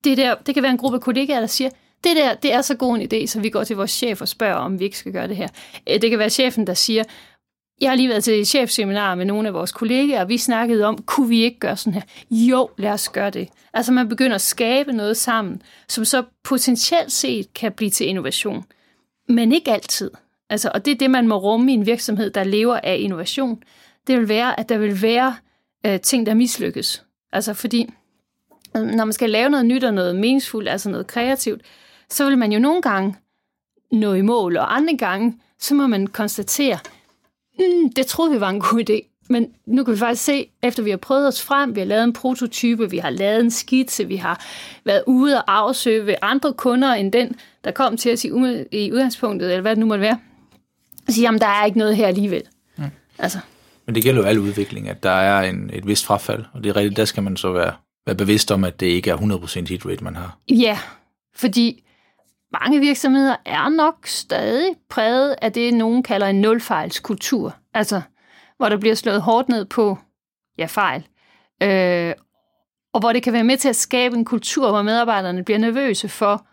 [0.04, 1.70] Det, der, det kan være en gruppe kollegaer, der siger,
[2.04, 4.28] det der, det er så god en idé, så vi går til vores chef og
[4.28, 5.48] spørger, om vi ikke skal gøre det her.
[5.90, 7.04] Øh, det kan være chefen, der siger,
[7.82, 10.86] jeg har lige været til et chefseminar med nogle af vores kollegaer, og vi snakkede
[10.86, 12.02] om, kunne vi ikke gøre sådan her?
[12.32, 13.50] Jo, lad os gøre det.
[13.74, 18.64] Altså man begynder at skabe noget sammen, som så potentielt set kan blive til innovation.
[19.30, 20.12] Men ikke altid.
[20.50, 23.64] Altså, og det er det, man må rumme i en virksomhed, der lever af innovation
[24.08, 25.36] det vil være, at der vil være
[25.86, 27.04] øh, ting, der mislykkes.
[27.32, 27.90] Altså fordi,
[28.78, 31.62] øh, når man skal lave noget nyt og noget meningsfuldt, altså noget kreativt,
[32.10, 33.16] så vil man jo nogle gange
[33.92, 36.80] nå i mål, og andre gange, så må man konstatere,
[37.60, 40.84] mm, det troede vi var en god idé, men nu kan vi faktisk se, efter
[40.84, 44.08] vi har prøvet os frem, vi har lavet en prototype, vi har lavet en skitse,
[44.08, 44.46] vi har
[44.86, 48.28] været ude og afsøge ved andre kunder end den, der kom til os i,
[48.72, 50.20] i udgangspunktet, eller hvad det nu måtte være,
[51.08, 52.44] og sige, jamen der er ikke noget her alligevel.
[52.78, 52.84] Mm.
[53.20, 53.40] Altså,
[53.86, 56.70] men det gælder jo al udvikling, at der er en, et vist frafald, og det
[56.70, 57.74] er rigtigt, der skal man så være,
[58.06, 60.38] være bevidst om, at det ikke er 100% hit rate, man har.
[60.50, 60.80] Ja,
[61.36, 61.84] fordi
[62.62, 67.56] mange virksomheder er nok stadig præget af det, nogen kalder en nulfejlskultur.
[67.74, 68.02] Altså,
[68.58, 69.98] hvor der bliver slået hårdt ned på,
[70.58, 71.08] ja, fejl.
[71.64, 72.14] Øh,
[72.94, 76.10] og hvor det kan være med til at skabe en kultur, hvor medarbejderne bliver nervøse
[76.10, 76.46] for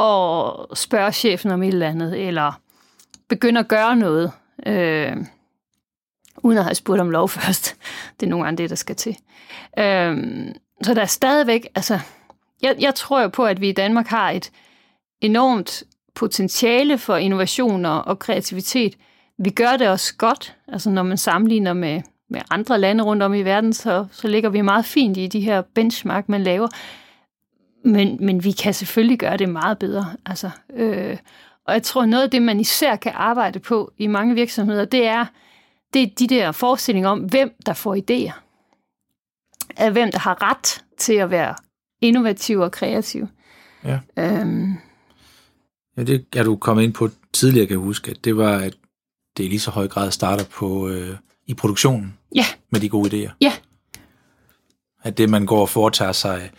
[0.00, 2.60] at spørge chefen om et eller andet, eller
[3.28, 4.32] begynde at gøre noget.
[4.66, 5.16] Øh,
[6.42, 7.76] uden at have spurgt om lov først.
[8.20, 9.16] Det er nogle gange det, der skal til.
[9.78, 10.16] Øh,
[10.82, 12.00] så der er stadigvæk, altså,
[12.62, 14.50] jeg, jeg tror jo på, at vi i Danmark har et
[15.20, 15.82] enormt
[16.14, 18.96] potentiale for innovationer og kreativitet.
[19.38, 23.34] Vi gør det også godt, altså når man sammenligner med, med andre lande rundt om
[23.34, 26.68] i verden, så, så ligger vi meget fint i de her benchmark, man laver.
[27.84, 30.06] Men, men vi kan selvfølgelig gøre det meget bedre.
[30.26, 31.16] Altså, øh,
[31.64, 35.06] og jeg tror, noget af det, man især kan arbejde på i mange virksomheder, det
[35.06, 35.26] er,
[35.94, 38.32] det er de der forestillinger om, hvem der får idéer.
[39.76, 41.54] Af hvem der har ret til at være
[42.00, 43.26] innovativ og kreativ.
[43.84, 43.98] Ja.
[44.16, 44.74] Øhm.
[45.96, 48.74] Ja, det er du kommet ind på tidligere, kan jeg huske, at det var, at
[49.38, 53.10] det i lige så høj grad starter på øh, i produktionen Ja, med de gode
[53.26, 53.30] idéer.
[53.40, 53.52] ja,
[55.02, 56.50] At det, man går og foretager sig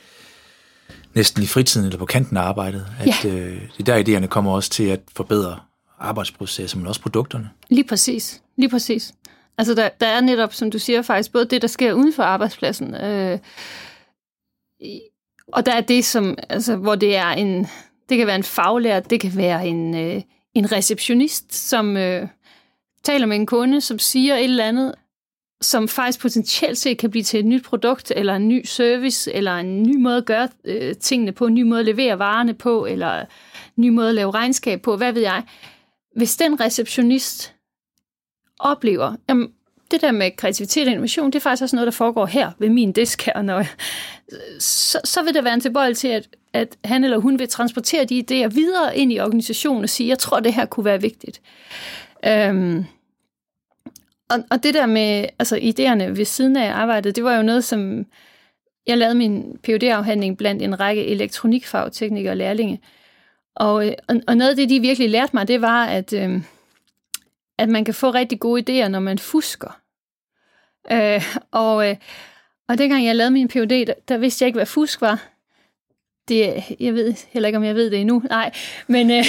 [1.16, 3.30] næsten i fritiden eller på kanten af arbejdet, at Ja.
[3.30, 5.60] øh, det er der idéerne kommer også til at forbedre
[6.00, 7.50] arbejdsprocesser, men også produkterne.
[7.70, 8.42] lige præcis.
[8.58, 9.14] Lige præcis.
[9.58, 12.24] Altså, der, der er netop, som du siger, faktisk både det, der sker uden for
[12.24, 13.40] arbejdspladsen, øh,
[15.54, 17.68] og der er det, som, altså, hvor det er en,
[18.10, 20.22] det kan være en faglært, det kan være en, øh,
[20.54, 22.28] en receptionist, som øh,
[23.04, 24.96] taler med en kunde, som siger et eller andet,
[25.62, 29.56] som faktisk potentielt set kan blive til et nyt produkt, eller en ny service, eller
[29.56, 32.86] en ny måde at gøre øh, tingene på, en ny måde at levere varerne på,
[32.86, 33.26] eller en
[33.76, 35.44] ny måde at lave regnskab på, hvad ved jeg.
[36.16, 37.54] Hvis den receptionist
[38.60, 39.54] oplever, jamen,
[39.92, 42.70] det der med kreativitet og innovation, det er faktisk også noget, der foregår her ved
[42.70, 43.68] min disk her, når jeg,
[44.60, 48.06] så, så vil der være en tilbøjelse til, at, at han eller hun vil transportere
[48.06, 51.42] de idéer videre ind i organisationen og sige, jeg tror, det her kunne være vigtigt.
[52.26, 52.86] Øhm,
[54.30, 57.64] og, og det der med altså, idéerne ved siden af arbejdet, det var jo noget,
[57.64, 58.06] som
[58.88, 62.82] jeg lavede min phd afhandling blandt en række elektronikfagteknikere og lærlinge.
[63.56, 66.42] Og, øh, og, og noget af det, de virkelig lærte mig, det var, at, øh,
[67.58, 69.80] at man kan få rigtig gode idéer, når man fusker.
[70.92, 71.96] Øh, og, øh,
[72.68, 75.30] og dengang jeg lavede min PhD, der, der vidste jeg ikke, hvad fusk var.
[76.30, 78.22] Det, jeg ved heller ikke, om jeg ved det endnu.
[78.30, 78.52] Nej,
[78.88, 79.26] men, øh,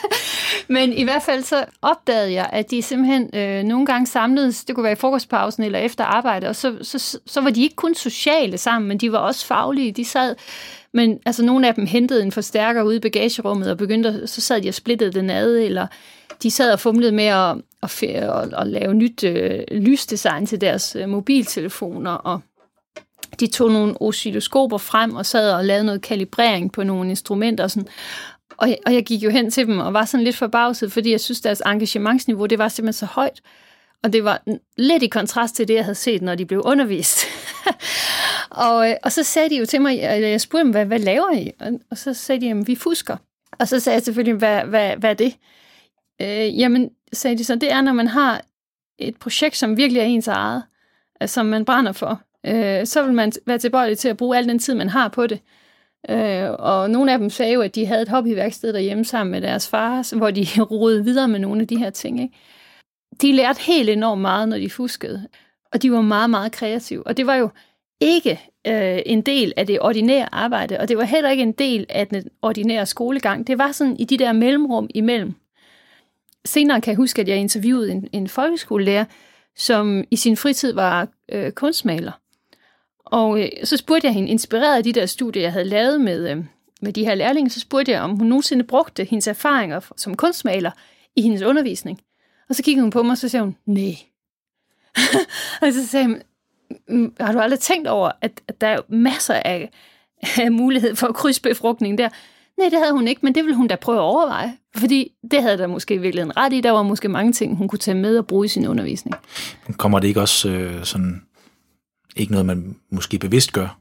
[0.76, 4.74] men i hvert fald så opdagede jeg, at de simpelthen øh, nogle gange samledes, det
[4.74, 7.94] kunne være i frokostpausen eller efter arbejde, og så, så, så var de ikke kun
[7.94, 9.92] sociale sammen, men de var også faglige.
[9.92, 10.36] De sad,
[10.92, 14.60] men altså nogle af dem hentede en forstærker ude i bagagerummet og begyndte, så sad
[14.60, 15.86] de og splittede den ad, eller
[16.42, 20.96] de sad og fumlede med at, at, at, at lave nyt øh, lysdesign til deres
[20.96, 22.40] øh, mobiltelefoner, og
[23.40, 27.64] de tog nogle oscilloskoper frem og sad og lavede noget kalibrering på nogle instrumenter.
[27.64, 27.88] Og, sådan.
[28.56, 31.10] Og, jeg, og jeg gik jo hen til dem og var sådan lidt forbavset, fordi
[31.10, 33.40] jeg synes, deres engagementsniveau, det var simpelthen så højt.
[34.02, 34.42] Og det var
[34.76, 37.24] lidt i kontrast til det, jeg havde set, når de blev undervist.
[38.50, 41.32] og, og så sagde de jo til mig, jeg, jeg spurgte dem, hvad, hvad laver
[41.32, 41.50] I?
[41.60, 43.16] Og, og så sagde de, at vi fusker.
[43.58, 45.36] Og så sagde jeg selvfølgelig, hvad, hvad, hvad er det?
[46.22, 48.42] Øh, jamen, sagde de så, det er, når man har
[48.98, 50.62] et projekt, som virkelig er ens eget,
[51.26, 54.58] som man brænder for, øh, så vil man være tilbøjelig til at bruge al den
[54.58, 55.40] tid, man har på det.
[56.10, 59.40] Øh, og nogle af dem sagde jo, at de havde et hobbyværksted derhjemme sammen med
[59.40, 62.20] deres far, hvor de rodede videre med nogle af de her ting.
[62.22, 62.34] Ikke?
[63.22, 65.28] De lærte helt enormt meget, når de fuskede.
[65.72, 67.06] Og de var meget, meget kreative.
[67.06, 67.48] Og det var jo
[68.00, 71.86] ikke øh, en del af det ordinære arbejde, og det var heller ikke en del
[71.88, 73.46] af den ordinære skolegang.
[73.46, 75.34] Det var sådan i de der mellemrum imellem.
[76.44, 79.04] Senere kan jeg huske, at jeg interviewede en, en folkeskolelærer,
[79.56, 82.12] som i sin fritid var øh, kunstmaler.
[83.04, 86.30] Og øh, så spurgte jeg hende, inspireret af de der studier, jeg havde lavet med,
[86.30, 86.44] øh,
[86.82, 90.70] med de her lærlinge, så spurgte jeg, om hun nogensinde brugte hendes erfaringer som kunstmaler
[91.16, 92.00] i hendes undervisning.
[92.48, 93.96] Og så kiggede hun på mig, og så sagde hun, nej.
[95.62, 96.22] og så sagde hun,
[97.20, 99.70] har du aldrig tænkt over, at, at der er masser af,
[100.42, 102.08] af mulighed for krydsbefrugtning der?
[102.58, 104.56] Nej, det havde hun ikke, men det ville hun da prøve at overveje.
[104.76, 106.60] Fordi det havde der måske virkelig en ret i.
[106.60, 109.16] Der var måske mange ting, hun kunne tage med og bruge i sin undervisning.
[109.76, 111.22] Kommer det ikke også øh, sådan,
[112.16, 113.78] ikke noget, man måske bevidst gør,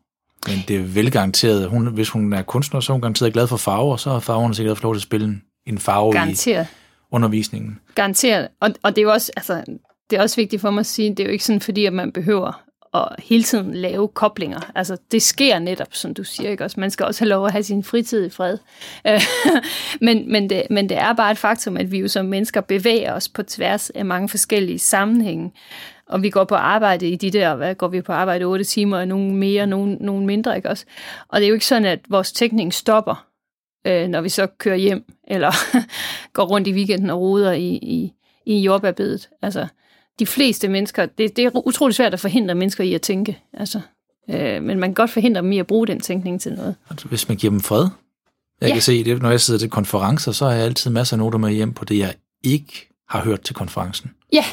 [0.48, 3.48] men det er vel garanteret, hun, hvis hun er kunstner, så er hun garanteret glad
[3.48, 6.66] for farver, så har farverne sikkert fået lov til at spille en, farve Garanteret.
[6.66, 7.80] i undervisningen.
[7.96, 8.48] Garanteret.
[8.60, 9.64] Og, og det er jo også, altså,
[10.10, 11.94] det er også vigtigt for mig at sige, det er jo ikke sådan, fordi at
[11.94, 14.72] man behøver at hele tiden lave koblinger.
[14.76, 16.80] Altså, det sker netop, som du siger, ikke også?
[16.80, 18.58] Man skal også have lov at have sin fritid i fred.
[19.08, 19.22] Øh,
[20.02, 23.14] men, men, det, men det er bare et faktum, at vi jo som mennesker bevæger
[23.14, 25.52] os på tværs af mange forskellige sammenhænge.
[26.10, 28.98] Og vi går på arbejde i de der, hvad går vi på arbejde 8 timer,
[28.98, 30.86] og nogle mere, nogle, nogle mindre, ikke også?
[31.28, 33.26] Og det er jo ikke sådan, at vores tænkning stopper,
[33.88, 35.52] øh, når vi så kører hjem, eller
[36.34, 38.14] går rundt i weekenden og roder i, i,
[38.46, 39.30] i jordbærbedet.
[39.42, 39.68] Altså,
[40.20, 43.40] de fleste mennesker, det, det er utroligt svært at forhindre mennesker i at tænke.
[43.54, 43.82] Altså,
[44.30, 46.76] øh, men man kan godt forhindre dem i at bruge den tænkning til noget.
[46.90, 47.88] Altså, hvis man giver dem fred.
[48.62, 48.74] Jeg Ja.
[48.76, 51.38] kan se, det, når jeg sidder til konferencer, så har jeg altid masser af noter
[51.38, 52.14] med hjem på det, jeg
[52.44, 54.12] ikke har hørt til konferencen.
[54.34, 54.46] Ja,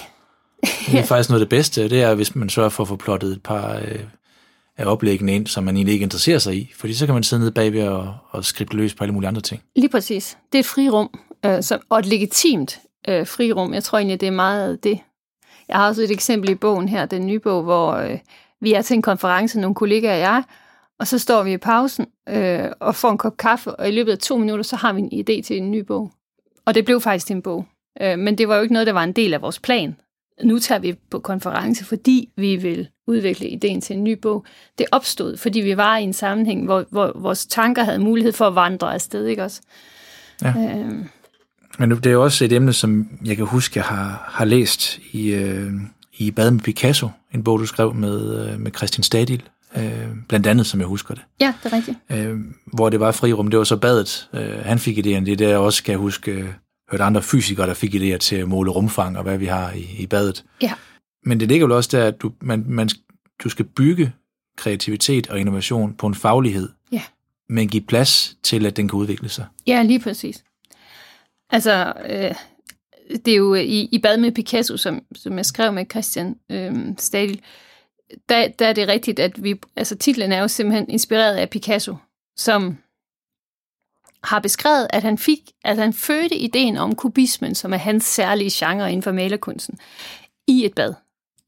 [0.62, 2.96] det er faktisk noget af det bedste, det er, hvis man sørger for at få
[2.96, 3.98] plottet et par øh,
[4.76, 6.72] af oplæggene ind, som man egentlig ikke interesserer sig i.
[6.76, 9.40] Fordi så kan man sidde nede bagved og, og skrive løs på alle mulige andre
[9.40, 9.62] ting.
[9.76, 10.38] lige præcis.
[10.52, 11.10] Det er et frirum,
[11.46, 13.74] øh, som, og et legitimt øh, frirum.
[13.74, 14.98] Jeg tror egentlig, det er meget det.
[15.68, 18.18] Jeg har også et eksempel i bogen her, den nye bog, hvor øh,
[18.60, 20.42] vi er til en konference, nogle kollegaer og jeg,
[21.00, 24.12] og så står vi i pausen øh, og får en kop kaffe, og i løbet
[24.12, 26.10] af to minutter, så har vi en idé til en ny bog.
[26.64, 27.66] Og det blev faktisk en bog.
[28.02, 29.96] Øh, men det var jo ikke noget, der var en del af vores plan.
[30.44, 34.44] Nu tager vi på konference, fordi vi vil udvikle ideen til en ny bog.
[34.78, 38.46] Det opstod, fordi vi var i en sammenhæng, hvor, hvor vores tanker havde mulighed for
[38.46, 39.60] at vandre afsted, ikke også?
[40.42, 40.48] Ja.
[40.48, 40.90] Øh,
[41.78, 44.98] Men det er jo også et emne, som jeg kan huske, jeg har, har læst
[45.12, 45.72] i, øh,
[46.18, 49.42] i Bad med Picasso, en bog, du skrev med, øh, med Christian Stadil,
[49.76, 51.22] øh, blandt andet, som jeg husker det.
[51.40, 51.98] Ja, det er rigtigt.
[52.10, 54.28] Øh, hvor det var frirum, det var så badet.
[54.34, 56.54] Øh, han fik idéen, det er der jeg også kan jeg huske,
[56.90, 59.72] øh, hørte andre fysikere, der fik idéer til at måle rumfang og hvad vi har
[59.72, 60.44] i, i badet.
[60.62, 60.72] Ja.
[61.24, 62.88] Men det ligger jo også der, at du, man, man,
[63.44, 64.12] du skal bygge
[64.56, 67.02] kreativitet og innovation på en faglighed, Ja.
[67.48, 69.46] men give plads til, at den kan udvikle sig.
[69.66, 70.44] Ja, lige præcis.
[71.50, 72.34] Altså, øh,
[73.24, 76.74] det er jo i, i Bad med Picasso, som, som jeg skrev med Christian øh,
[76.98, 77.40] Stadil,
[78.28, 81.96] der, der er det rigtigt, at vi, altså titlen er jo simpelthen inspireret af Picasso,
[82.36, 82.76] som
[84.24, 88.50] har beskrevet, at han fik, at han fødte ideen om kubismen, som er hans særlige
[88.52, 89.78] genre inden for malerkunsten,
[90.46, 90.94] i et bad.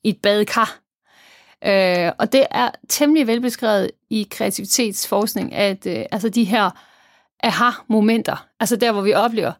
[0.04, 0.78] I et badekar.
[1.64, 6.70] Øh, og det er temmelig velbeskrevet i kreativitetsforskning, at øh, altså de her
[7.42, 9.52] aha-momenter, altså der, hvor vi oplever,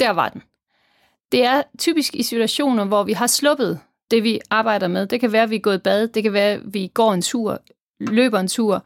[0.00, 0.42] der var den.
[1.32, 5.06] Det er typisk i situationer, hvor vi har sluppet det, vi arbejder med.
[5.06, 7.12] Det kan være, at vi er gået i bad, det kan være, at vi går
[7.12, 7.62] en tur,
[8.00, 8.84] løber en tur,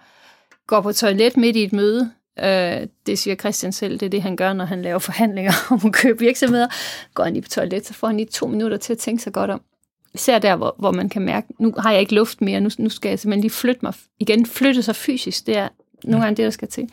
[0.67, 2.12] går på toilet midt i et møde.
[2.38, 5.81] Øh, det siger Christian selv, det er det, han gør, når han laver forhandlinger om
[5.85, 6.68] at købe virksomheder.
[7.14, 9.33] Går han lige på toilet, så får han lige to minutter til at tænke sig
[9.33, 9.62] godt om.
[10.14, 12.88] Især der, hvor, hvor man kan mærke, nu har jeg ikke luft mere, nu, nu
[12.88, 13.94] skal jeg simpelthen lige flytte mig.
[14.18, 15.68] Igen, flytte sig fysisk, det er
[16.05, 16.90] nogle gange det, der skal til.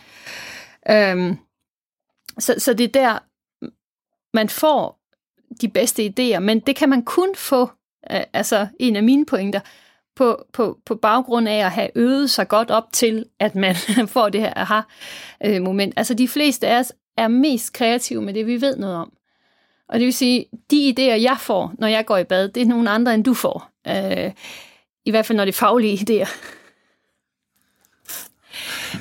[0.89, 1.38] Øhm,
[2.39, 3.19] så, så det er der,
[4.34, 4.99] man får
[5.62, 7.62] de bedste idéer, men det kan man kun få,
[8.12, 9.60] øh, altså en af mine pointer,
[10.15, 13.76] på, på, på baggrund af at have øvet sig godt op til, at man
[14.08, 15.93] får det her aha-moment.
[15.97, 19.12] Altså de fleste af os er mest kreative med det, vi ved noget om.
[19.89, 22.67] Og det vil sige, de idéer, jeg får, når jeg går i bad, det er
[22.67, 23.69] nogle andre, end du får.
[23.88, 24.32] Øh,
[25.06, 26.30] I hvert fald, når det er faglige idéer.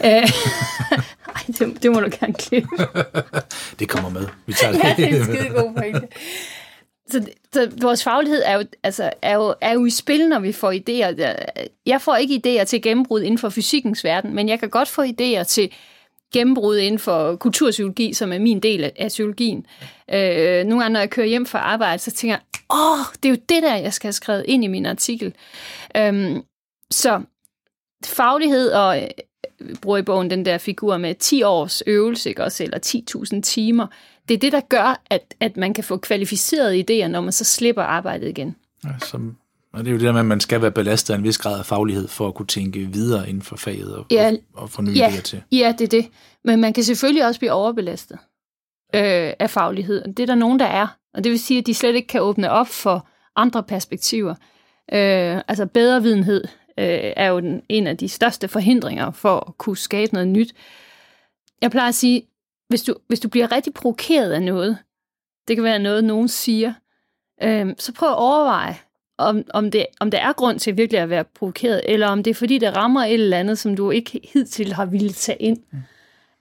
[0.04, 0.08] Øh,
[1.34, 2.68] ej, det, det må du gerne klippe.
[3.78, 4.28] Det kommer med.
[4.46, 4.84] Vi tager det.
[4.84, 6.08] Ja, det er en skide god pointe.
[7.10, 10.52] Så, så vores faglighed er jo, altså, er, jo, er jo i spil, når vi
[10.52, 11.32] får idéer.
[11.86, 15.02] Jeg får ikke idéer til gennembrud inden for fysikkens verden, men jeg kan godt få
[15.02, 15.72] idéer til
[16.32, 19.66] gennembrud inden for kulturpsykologi, som er min del af psykologien.
[20.14, 23.30] Øh, nogle gange, når jeg kører hjem fra arbejde, så tænker jeg, åh, det er
[23.30, 25.34] jo det der, jeg skal have skrevet ind i min artikel.
[25.96, 26.42] Øhm,
[26.90, 27.22] så
[28.04, 29.08] faglighed og øh,
[29.82, 32.78] bruger i bogen den der figur med 10 års øvelse, ikke også, eller
[33.34, 33.86] 10.000 timer.
[34.28, 37.44] Det er det, der gør, at, at man kan få kvalificerede idéer, når man så
[37.44, 38.56] slipper arbejdet igen.
[38.84, 39.36] Ja, som,
[39.72, 41.38] og det er jo det der med, at man skal være belastet af en vis
[41.38, 44.70] grad af faglighed, for at kunne tænke videre inden for faget og, Ja, og, og
[44.70, 45.42] få nye ja, idéer til.
[45.52, 46.08] Ja, det er det.
[46.44, 48.18] Men man kan selvfølgelig også blive overbelastet
[48.94, 50.04] øh, af faglighed.
[50.04, 50.86] Det er der nogen, der er.
[51.14, 54.34] Og det vil sige, at de slet ikke kan åbne op for andre perspektiver.
[54.92, 56.44] Øh, altså bedre videnhed
[56.78, 60.54] øh, er jo den, en af de største forhindringer for at kunne skabe noget nyt.
[61.62, 62.22] Jeg plejer at sige,
[62.72, 64.78] hvis du, hvis du bliver rigtig provokeret af noget,
[65.48, 66.72] det kan være noget, nogen siger,
[67.42, 68.76] øh, så prøv at overveje,
[69.18, 72.30] om, om, det, om der er grund til virkelig at være provokeret, eller om det
[72.30, 75.58] er fordi, det rammer et eller andet, som du ikke hidtil har ville tage ind.
[75.72, 75.78] Mm.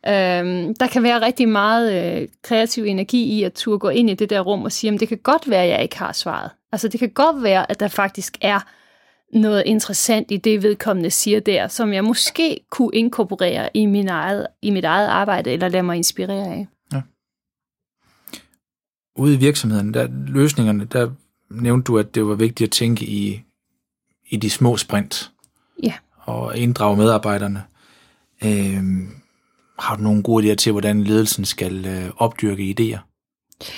[0.08, 4.14] Øhm, der kan være rigtig meget øh, kreativ energi i at turde gå ind i
[4.14, 6.50] det der rum og sige, at det kan godt være, at jeg ikke har svaret.
[6.72, 8.60] Altså det kan godt være, at der faktisk er
[9.34, 14.48] noget interessant i det, vedkommende siger der, som jeg måske kunne inkorporere i, min eget,
[14.62, 16.68] i mit eget arbejde, eller lade mig inspirere af.
[19.16, 21.12] Ude i virksomheden, der løsningerne, der
[21.50, 23.44] nævnte du, at det var vigtigt at tænke i,
[24.30, 25.32] i de små sprint
[25.84, 25.94] Ja.
[26.18, 27.64] og inddrage medarbejderne.
[28.44, 29.10] Øhm,
[29.80, 33.00] har du nogle gode idéer til, hvordan ledelsen skal øh, opdyrke idéer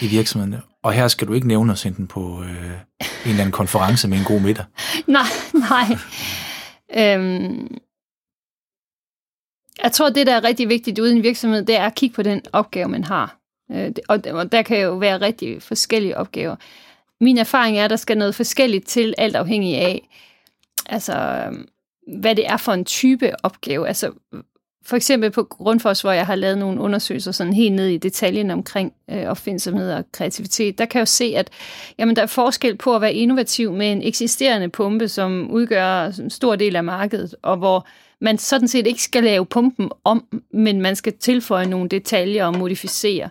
[0.02, 0.62] i virksomhederne?
[0.84, 2.80] Og her skal du ikke nævne at sende den på øh, en
[3.26, 4.65] eller anden konference med en god middag.
[5.08, 5.98] Nej, nej.
[6.98, 7.78] Øhm,
[9.84, 12.15] jeg tror, det, der er rigtig vigtigt ude i en virksomhed, det er at kigge
[12.15, 13.38] på den opgave, man har.
[13.72, 16.56] Øh, det- og, der kan jo være rigtig forskellige opgaver.
[17.22, 20.10] Min erfaring er, at der skal noget forskelligt til, alt afhængig af,
[20.86, 21.43] altså,
[22.19, 23.88] hvad det er for en type opgave.
[23.88, 24.12] Altså,
[24.86, 28.52] for eksempel på Grundfos, hvor jeg har lavet nogle undersøgelser sådan helt ned i detaljen
[28.52, 31.49] omkring øh, opfindsomhed og kreativitet, der kan jeg jo se, at
[31.97, 36.30] jamen, der er forskel på at være innovativ med en eksisterende pumpe, som udgør en
[36.30, 37.88] stor del af markedet, og hvor
[38.22, 42.57] man sådan set ikke skal lave pumpen om, men man skal tilføje nogle detaljer og
[42.57, 43.30] modificere.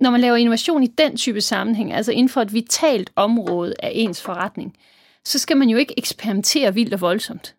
[0.00, 3.90] Når man laver innovation i den type sammenhæng, altså inden for et vitalt område af
[3.94, 4.76] ens forretning,
[5.24, 7.54] så skal man jo ikke eksperimentere vildt og voldsomt.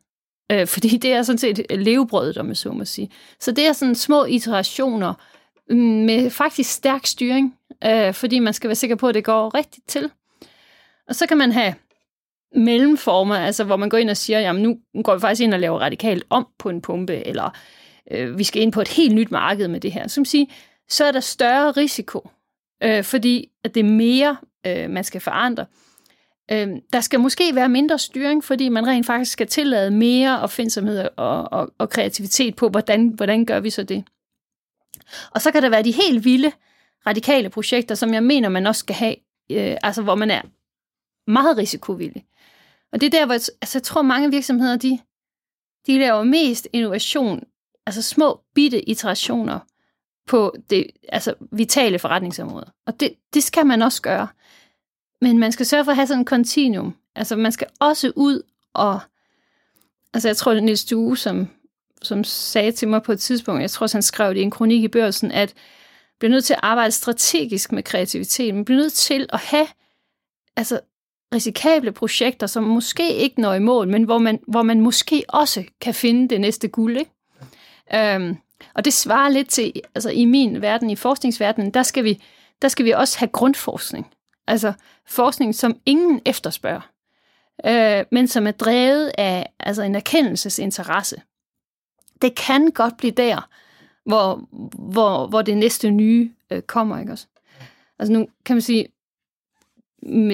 [0.52, 3.12] Øh, fordi det er sådan set levebrødet, om jeg så må sige.
[3.40, 5.14] Så det er sådan små iterationer
[6.06, 9.88] med faktisk stærk styring, øh, fordi man skal være sikker på, at det går rigtigt
[9.88, 10.12] til.
[11.08, 11.74] Og så kan man have
[12.56, 15.60] mellemformer, altså hvor man går ind og siger, jamen nu går vi faktisk ind og
[15.60, 17.50] laver radikalt om på en pumpe, eller
[18.12, 20.08] øh, vi skal ind på et helt nyt marked med det her.
[20.08, 20.46] Som siger,
[20.90, 22.30] så er der større risiko,
[22.84, 24.38] øh, fordi at det er mere,
[24.68, 25.66] øh, man skal forandre.
[26.52, 31.08] Øh, der skal måske være mindre styring, fordi man rent faktisk skal tillade mere opfindsomhed
[31.18, 34.04] og, og, og kreativitet på, hvordan, hvordan gør vi så det.
[35.32, 36.52] Og så kan der være de helt vilde,
[37.08, 39.16] radikale projekter, som jeg mener, man også skal have,
[39.52, 40.42] øh, altså hvor man er
[41.28, 42.26] meget risikovillig.
[42.92, 45.00] Og det er der, hvor jeg, altså, jeg tror, mange virksomheder, de,
[45.88, 47.44] de laver mest innovation,
[47.86, 49.60] altså små, bitte iterationer
[50.28, 52.72] på det altså vitale forretningsområde.
[52.86, 54.28] Og det, det skal man også gøre.
[55.22, 56.96] Men man skal sørge for at have sådan en kontinuum.
[57.16, 58.42] Altså man skal også ud
[58.74, 59.00] og...
[60.14, 61.48] Altså jeg tror, det er Niels Due, som,
[62.02, 64.52] som sagde til mig på et tidspunkt, jeg tror også, han skrev det i en
[64.52, 65.54] kronik i børsen, at
[66.20, 68.56] bliver nødt til at arbejde strategisk med kreativitet.
[68.56, 69.68] Man bliver nødt til at have
[70.56, 70.80] altså,
[71.36, 75.64] risikable projekter, som måske ikke når i mål, men hvor man, hvor man måske også
[75.82, 76.98] kan finde det næste guld.
[76.98, 77.12] Ikke?
[78.16, 78.38] Øhm,
[78.74, 82.22] og det svarer lidt til, altså i min verden, i forskningsverdenen, der skal vi,
[82.62, 84.15] der skal vi også have grundforskning.
[84.48, 84.74] Altså
[85.06, 86.92] forskning, som ingen efterspørger,
[87.66, 91.22] øh, men som er drevet af altså en erkendelsesinteresse.
[92.22, 93.50] Det kan godt blive der,
[94.06, 94.48] hvor,
[94.92, 97.00] hvor, hvor det næste nye øh, kommer.
[97.00, 97.28] Ikke også?
[98.00, 98.88] Altså nu kan man sige,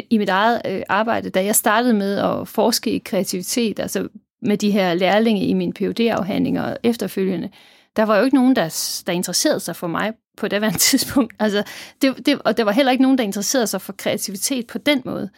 [0.09, 4.07] i mit eget øh, arbejde, da jeg startede med at forske i kreativitet, altså
[4.41, 7.49] med de her lærlinge i min phd afhandling og efterfølgende,
[7.95, 11.33] der var jo ikke nogen, der, der interesserede sig for mig på det daværende tidspunkt.
[11.39, 11.63] Altså,
[12.01, 15.01] det, det, og der var heller ikke nogen, der interesserede sig for kreativitet på den
[15.05, 15.29] måde.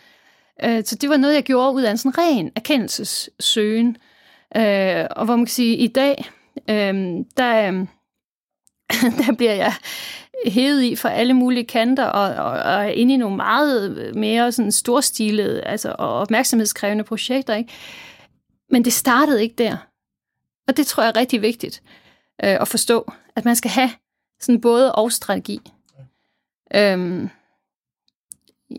[0.63, 3.97] Øh, så det var noget, jeg gjorde ud af en sådan ren erkendelsessøgen.
[4.57, 6.29] Øh, og hvor man kan sige, i dag,
[6.69, 6.95] øh,
[7.37, 7.87] der, øh,
[9.25, 9.73] der bliver jeg
[10.47, 14.15] hævet i fra alle mulige kanter og, og, og er inde i nogle meget øh,
[14.15, 17.55] mere sådan storstilede altså, og opmærksomhedskrævende projekter.
[17.55, 17.73] Ikke?
[18.69, 19.77] Men det startede ikke der.
[20.67, 21.81] Og det tror jeg er rigtig vigtigt
[22.43, 23.89] øh, at forstå, at man skal have
[24.39, 25.59] sådan både og strategi.
[26.75, 27.29] Øhm,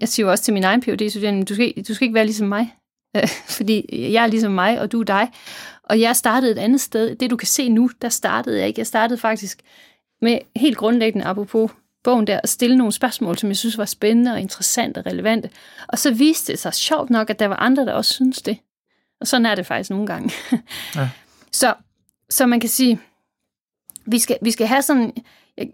[0.01, 2.25] jeg siger jo også til min egen phd studerende du skal, du skal ikke være
[2.25, 2.75] ligesom mig,
[3.17, 5.31] øh, fordi jeg er ligesom mig, og du er dig.
[5.85, 7.17] Og jeg startede et andet sted.
[7.17, 8.81] Det du kan se nu, der startede jeg ikke.
[8.81, 9.63] Jeg startede faktisk
[10.23, 11.71] med helt grundlæggende, apropos
[12.05, 15.51] bogen der, at stille nogle spørgsmål, som jeg synes var spændende og interessante og relevante.
[15.89, 18.59] Og så viste det sig sjovt nok, at der var andre, der også synes det.
[19.21, 20.31] Og sådan er det faktisk nogle gange.
[20.97, 21.09] Ja.
[21.53, 21.75] så,
[22.31, 23.01] så man kan sige,
[24.07, 25.13] vi skal, vi skal have sådan,
[25.57, 25.69] jeg,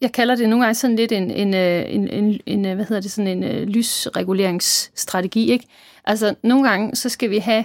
[0.00, 2.84] jeg kalder det nogle gange sådan lidt en, en, øh, en, en, en øh, hvad
[2.84, 5.66] hedder det, sådan en uh, lysreguleringsstrategi, ikke?
[6.04, 7.64] Altså, nogle gange, så skal vi have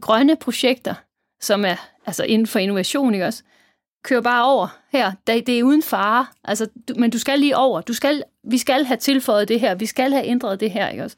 [0.00, 0.94] grønne projekter,
[1.40, 1.76] som er
[2.06, 3.42] altså inden for innovation, ikke også?
[4.04, 5.12] Kør bare over her.
[5.26, 6.26] Det, det er uden fare.
[6.44, 7.80] Altså, du, men du skal lige over.
[7.80, 9.74] Du skal, vi skal have tilføjet det her.
[9.74, 10.88] Vi skal have ændret det her.
[10.88, 11.16] Ikke også?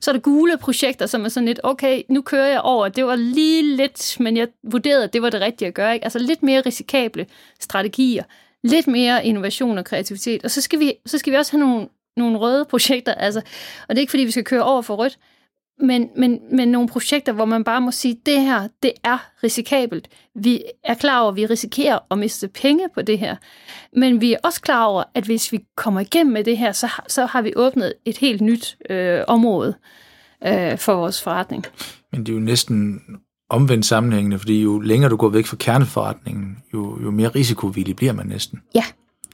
[0.00, 2.88] Så er der gule projekter, som er sådan lidt, okay, nu kører jeg over.
[2.88, 5.94] Det var lige lidt, men jeg vurderede, at det var det rigtige at gøre.
[5.94, 6.04] Ikke?
[6.04, 7.26] Altså lidt mere risikable
[7.60, 8.24] strategier.
[8.62, 10.44] Lidt mere innovation og kreativitet.
[10.44, 13.14] Og så skal vi, så skal vi også have nogle, nogle røde projekter.
[13.14, 13.40] Altså,
[13.88, 15.18] og det er ikke, fordi vi skal køre over for rødt,
[15.80, 20.08] men, men, men nogle projekter, hvor man bare må sige, det her, det er risikabelt.
[20.34, 23.36] Vi er klar over, at vi risikerer at miste penge på det her.
[23.96, 26.88] Men vi er også klar over, at hvis vi kommer igennem med det her, så,
[27.08, 29.74] så har vi åbnet et helt nyt øh, område
[30.46, 31.64] øh, for vores forretning.
[32.12, 33.00] Men det er jo næsten
[33.50, 38.12] omvendt sammenhængende, fordi jo længere du går væk fra kerneforretningen, jo, jo mere risikovillig bliver
[38.12, 38.60] man næsten.
[38.74, 38.84] Ja,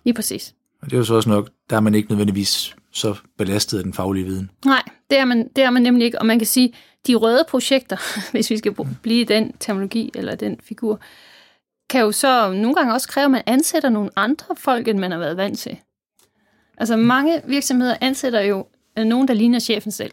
[0.05, 0.55] lige præcis.
[0.83, 3.85] Og det er jo så også nok, der er man ikke nødvendigvis så belastet af
[3.85, 4.51] den faglige viden.
[4.65, 6.19] Nej, det er man, det er man nemlig ikke.
[6.19, 6.75] Og man kan sige,
[7.07, 7.97] de røde projekter,
[8.33, 11.01] hvis vi skal blive den terminologi eller den figur,
[11.91, 15.11] kan jo så nogle gange også kræve, at man ansætter nogle andre folk, end man
[15.11, 15.79] har været vant til.
[16.79, 18.67] Altså mange virksomheder ansætter jo
[18.99, 20.13] øh, nogen, der ligner chefen selv.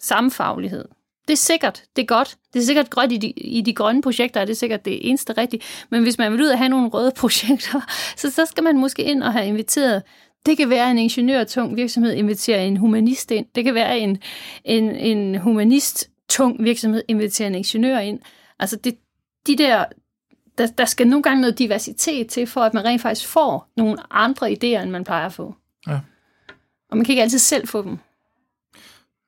[0.00, 0.84] Samme faglighed.
[1.28, 2.36] Det er sikkert, det er godt.
[2.52, 5.32] Det er sikkert godt i de, i de grønne projekter, er det sikkert det eneste
[5.32, 5.62] rigtige.
[5.90, 7.80] Men hvis man vil ud og have nogle røde projekter,
[8.16, 10.02] så, så skal man måske ind og have inviteret
[10.46, 13.46] det kan være, en ingeniørtung virksomhed inviterer en humanist ind.
[13.54, 14.18] Det kan være, en,
[14.64, 18.20] en, en humanist-tung virksomhed inviterer en ingeniør ind.
[18.58, 18.98] Altså, det,
[19.46, 19.84] de der,
[20.58, 23.96] der, der skal nogle gange noget diversitet til, for at man rent faktisk får nogle
[24.10, 25.54] andre idéer, end man plejer at få.
[25.86, 26.00] Ja.
[26.90, 27.98] Og man kan ikke altid selv få dem.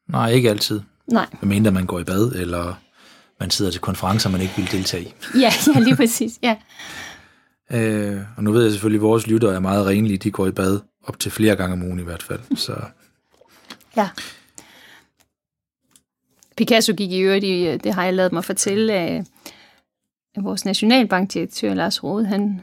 [0.08, 0.80] Nej, ikke altid.
[1.06, 1.26] Nej.
[1.40, 2.74] Medmindre man går i bad, eller
[3.40, 5.14] man sidder til konferencer, man ikke vil deltage i.
[5.34, 6.56] ja, ja, lige præcis, ja.
[7.72, 10.18] Øh, og nu ved jeg selvfølgelig, at vores lyttere er meget renlige.
[10.18, 12.56] De går i bad op til flere gange om ugen i hvert fald.
[12.56, 12.76] Så.
[13.96, 14.08] Ja.
[16.56, 19.24] Picasso gik i øvrigt i, det har jeg lavet mig fortælle af,
[20.36, 22.26] af vores nationalbankdirektør, Lars Rode.
[22.26, 22.60] Han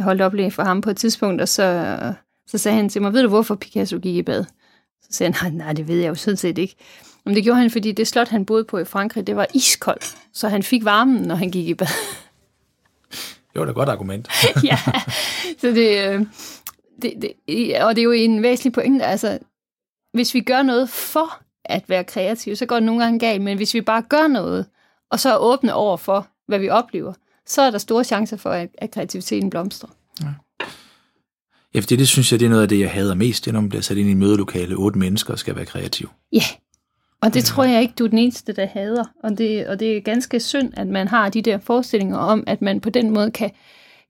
[0.00, 1.96] holdt oplæg for ham på et tidspunkt, og så,
[2.46, 4.44] så sagde han til mig, ved du hvorfor Picasso gik i bad?
[5.02, 6.74] Så sagde han, nej, nej, det ved jeg jo sådan set ikke.
[7.24, 10.16] Men det gjorde han, fordi det slot, han boede på i Frankrig, det var iskoldt,
[10.32, 11.86] så han fik varmen, når han gik i bad.
[13.52, 14.28] Det var da et godt argument.
[14.70, 14.78] ja,
[15.60, 16.26] så det, øh,
[17.02, 19.38] det, det, og det er jo en væsentlig pointe, altså
[20.12, 23.42] hvis vi gør noget for at være kreativ, så går det nogle gange galt.
[23.42, 24.66] Men hvis vi bare gør noget,
[25.10, 27.12] og så er åbne over for, hvad vi oplever,
[27.46, 29.90] så er der store chancer for, at, at kreativiteten blomstrer.
[30.22, 30.26] Ja.
[31.74, 33.52] Ja, fordi det synes jeg, det er noget af det, jeg hader mest, det er,
[33.52, 36.10] når man bliver sat ind i en mødelokale, otte mennesker skal være kreativ.
[36.32, 36.42] Ja,
[37.22, 39.04] og det tror jeg ikke, du er den eneste, der hader.
[39.22, 42.62] Og det, og det er ganske synd, at man har de der forestillinger om, at
[42.62, 43.50] man på den måde kan,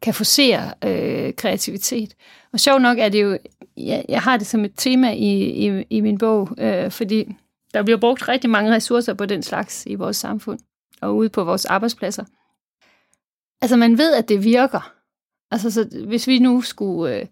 [0.02, 2.14] kan forsere øh, kreativitet.
[2.52, 3.38] Og sjov nok er det jo,
[3.76, 7.36] jeg, jeg har det som et tema i, i, i min bog, øh, fordi
[7.74, 10.58] der bliver brugt rigtig mange ressourcer på den slags i vores samfund
[11.00, 12.24] og ude på vores arbejdspladser.
[13.62, 14.92] Altså man ved, at det virker.
[15.50, 17.26] Altså så hvis vi nu skulle øh,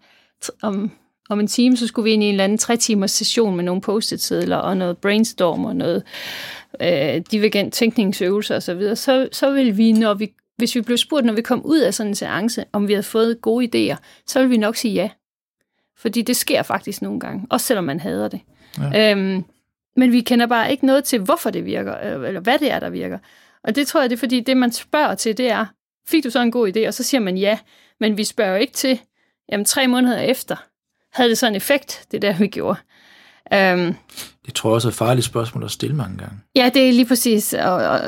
[0.61, 0.91] om,
[1.29, 3.63] om en time, så skulle vi ind i en eller anden tre timers session med
[3.63, 6.03] nogle post-it-sedler og noget brainstorm og noget
[6.81, 10.97] øh, divergent tænkningsøvelser osv., så, videre, så, så vil vi, når vi, hvis vi blev
[10.97, 13.97] spurgt, når vi kom ud af sådan en seance, om vi havde fået gode idéer,
[14.27, 15.09] så vil vi nok sige ja.
[15.97, 18.41] Fordi det sker faktisk nogle gange, også selvom man hader det.
[18.77, 19.11] Ja.
[19.11, 19.45] Øhm,
[19.97, 22.79] men vi kender bare ikke noget til, hvorfor det virker, øh, eller hvad det er,
[22.79, 23.17] der virker.
[23.63, 25.65] Og det tror jeg, det er fordi, det man spørger til, det er,
[26.07, 26.87] fik du så en god idé?
[26.87, 27.59] Og så siger man ja,
[27.99, 28.99] men vi spørger ikke til,
[29.51, 30.55] jamen tre måneder efter,
[31.13, 32.79] havde det så en effekt, det der vi gjorde.
[33.55, 33.95] Um,
[34.45, 36.35] det tror jeg også er et farligt spørgsmål at stille mange gange.
[36.55, 37.53] Ja, det er lige præcis.
[37.53, 37.99] Og, og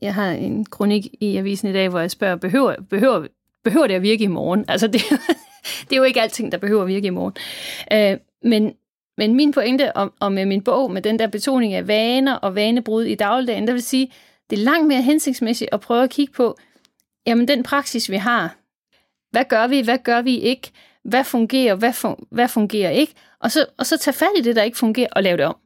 [0.00, 3.26] jeg har en kronik i avisen i dag, hvor jeg spørger, behøver, behøver,
[3.64, 4.64] behøver det at virke i morgen?
[4.68, 5.00] Altså, det,
[5.88, 7.34] det er jo ikke alting, der behøver at virke i morgen.
[7.92, 8.18] Øh,
[8.50, 8.74] men,
[9.18, 12.54] men min pointe om, om med min bog, med den der betoning af vaner og
[12.54, 14.12] vanebrud i dagligdagen, der vil sige,
[14.50, 16.56] det er langt mere hensigtsmæssigt at prøve at kigge på,
[17.26, 18.56] jamen den praksis, vi har,
[19.30, 20.70] hvad gør vi, hvad gør vi ikke?
[21.04, 23.14] Hvad fungerer, hvad, fun- hvad fungerer ikke?
[23.40, 25.56] Og så, og så tage fat i det, der ikke fungerer, og lave det om.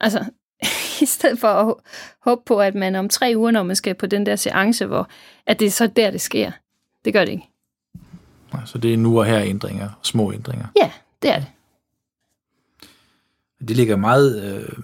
[0.00, 0.24] Altså,
[1.02, 1.74] i stedet for at
[2.20, 5.08] håbe på, at man om tre uger, når man skal på den der seance, hvor
[5.46, 6.50] at det er så der, det sker.
[7.04, 7.48] Det gør det ikke.
[8.64, 10.66] Så det er nu og her ændringer, små ændringer?
[10.76, 10.90] Ja,
[11.22, 11.46] det er det.
[13.68, 14.78] Det ligger meget øh,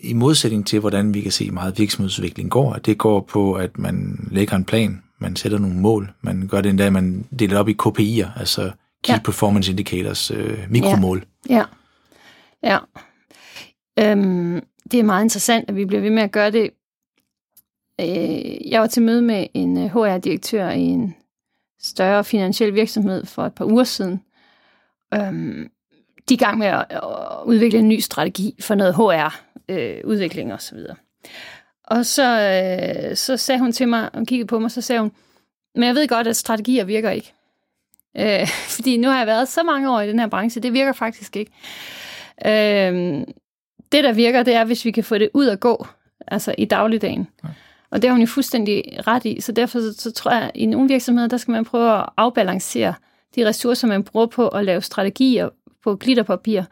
[0.00, 2.74] i modsætning til, hvordan vi kan se meget virksomhedsudvikling går.
[2.74, 6.12] Det går på, at man lægger en plan, man sætter nogle mål.
[6.20, 8.70] Man gør det endda, man deler op i KPI'er, altså
[9.04, 9.20] Key ja.
[9.24, 11.24] Performance Indicators, øh, mikromål.
[11.48, 11.64] Ja,
[12.62, 12.72] ja.
[12.72, 12.78] ja.
[13.98, 16.70] Øhm, det er meget interessant, at vi bliver ved med at gøre det.
[18.00, 21.14] Øh, jeg var til møde med en øh, HR-direktør i en
[21.80, 24.22] større finansiel virksomhed for et par uger siden.
[25.14, 25.70] Øhm,
[26.28, 27.02] de er i gang med at, at
[27.44, 30.78] udvikle en ny strategi for noget HR-udvikling øh, osv.
[31.84, 35.12] Og så, øh, så sagde hun til mig, og kiggede på mig, så sagde hun,
[35.74, 37.34] men jeg ved godt, at strategier virker ikke.
[38.18, 40.92] Øh, fordi nu har jeg været så mange år i den her branche, det virker
[40.92, 41.52] faktisk ikke.
[42.46, 43.24] Øh,
[43.96, 45.86] det, der virker, det er, hvis vi kan få det ud at gå,
[46.26, 47.28] altså i dagligdagen.
[47.44, 47.48] Ja.
[47.90, 50.50] Og det har hun jo fuldstændig ret i, så derfor så, så tror jeg, at
[50.54, 52.94] i nogle virksomheder, der skal man prøve at afbalancere
[53.36, 55.48] de ressourcer, man bruger på at lave strategier
[55.84, 56.62] på glitterpapir,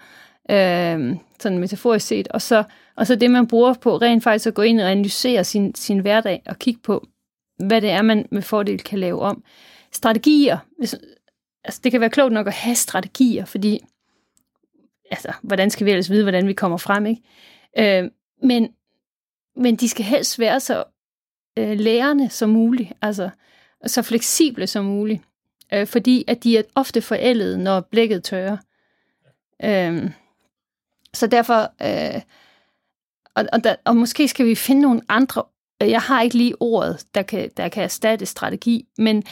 [0.50, 2.64] øh, sådan metaforisk set, og så,
[2.96, 5.98] og så det, man bruger på rent faktisk at gå ind og analysere sin, sin
[5.98, 7.06] hverdag og kigge på,
[7.66, 9.42] hvad det er, man med fordel kan lave om.
[9.92, 10.94] Strategier, hvis,
[11.64, 13.80] altså det kan være klogt nok at have strategier, fordi,
[15.14, 17.22] altså, hvordan skal vi ellers vide, hvordan vi kommer frem, ikke?
[17.78, 18.10] Øh,
[18.42, 18.68] men,
[19.56, 20.84] men de skal helst være så
[21.58, 23.30] øh, lærende som muligt, altså
[23.86, 25.22] så fleksible som muligt,
[25.72, 28.56] øh, fordi at de er ofte forældet, når blækket tørrer.
[29.64, 30.10] Øh,
[31.14, 32.22] så derfor, øh,
[33.34, 35.42] og, og, der, og måske skal vi finde nogle andre,
[35.80, 39.22] jeg har ikke lige ordet, der kan, der kan erstatte strategi, men,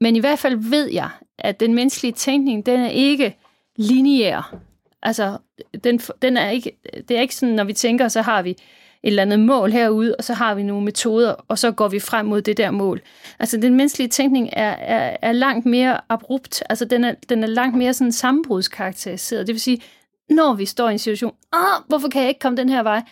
[0.00, 3.36] men i hvert fald ved jeg, at den menneskelige tænkning, den er ikke
[3.76, 4.56] lineær.
[5.02, 5.38] Altså,
[5.84, 6.78] den, den er ikke,
[7.08, 8.56] det er ikke sådan, når vi tænker, så har vi et
[9.02, 12.26] eller andet mål herude, og så har vi nogle metoder, og så går vi frem
[12.26, 13.00] mod det der mål.
[13.38, 17.46] Altså, den menneskelige tænkning er, er, er langt mere abrupt, altså den er, den er
[17.46, 19.46] langt mere sådan sammenbrudskarakteriseret.
[19.46, 19.82] Det vil sige,
[20.30, 23.02] når vi står i en situation, ah, hvorfor kan jeg ikke komme den her vej?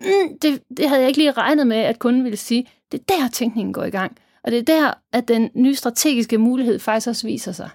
[0.00, 2.66] Mm, det, det havde jeg ikke lige regnet med, at kunden ville sige.
[2.92, 4.16] Det er der, tænkningen går i gang.
[4.44, 7.70] Og det er der, at den nye strategiske mulighed faktisk også viser sig.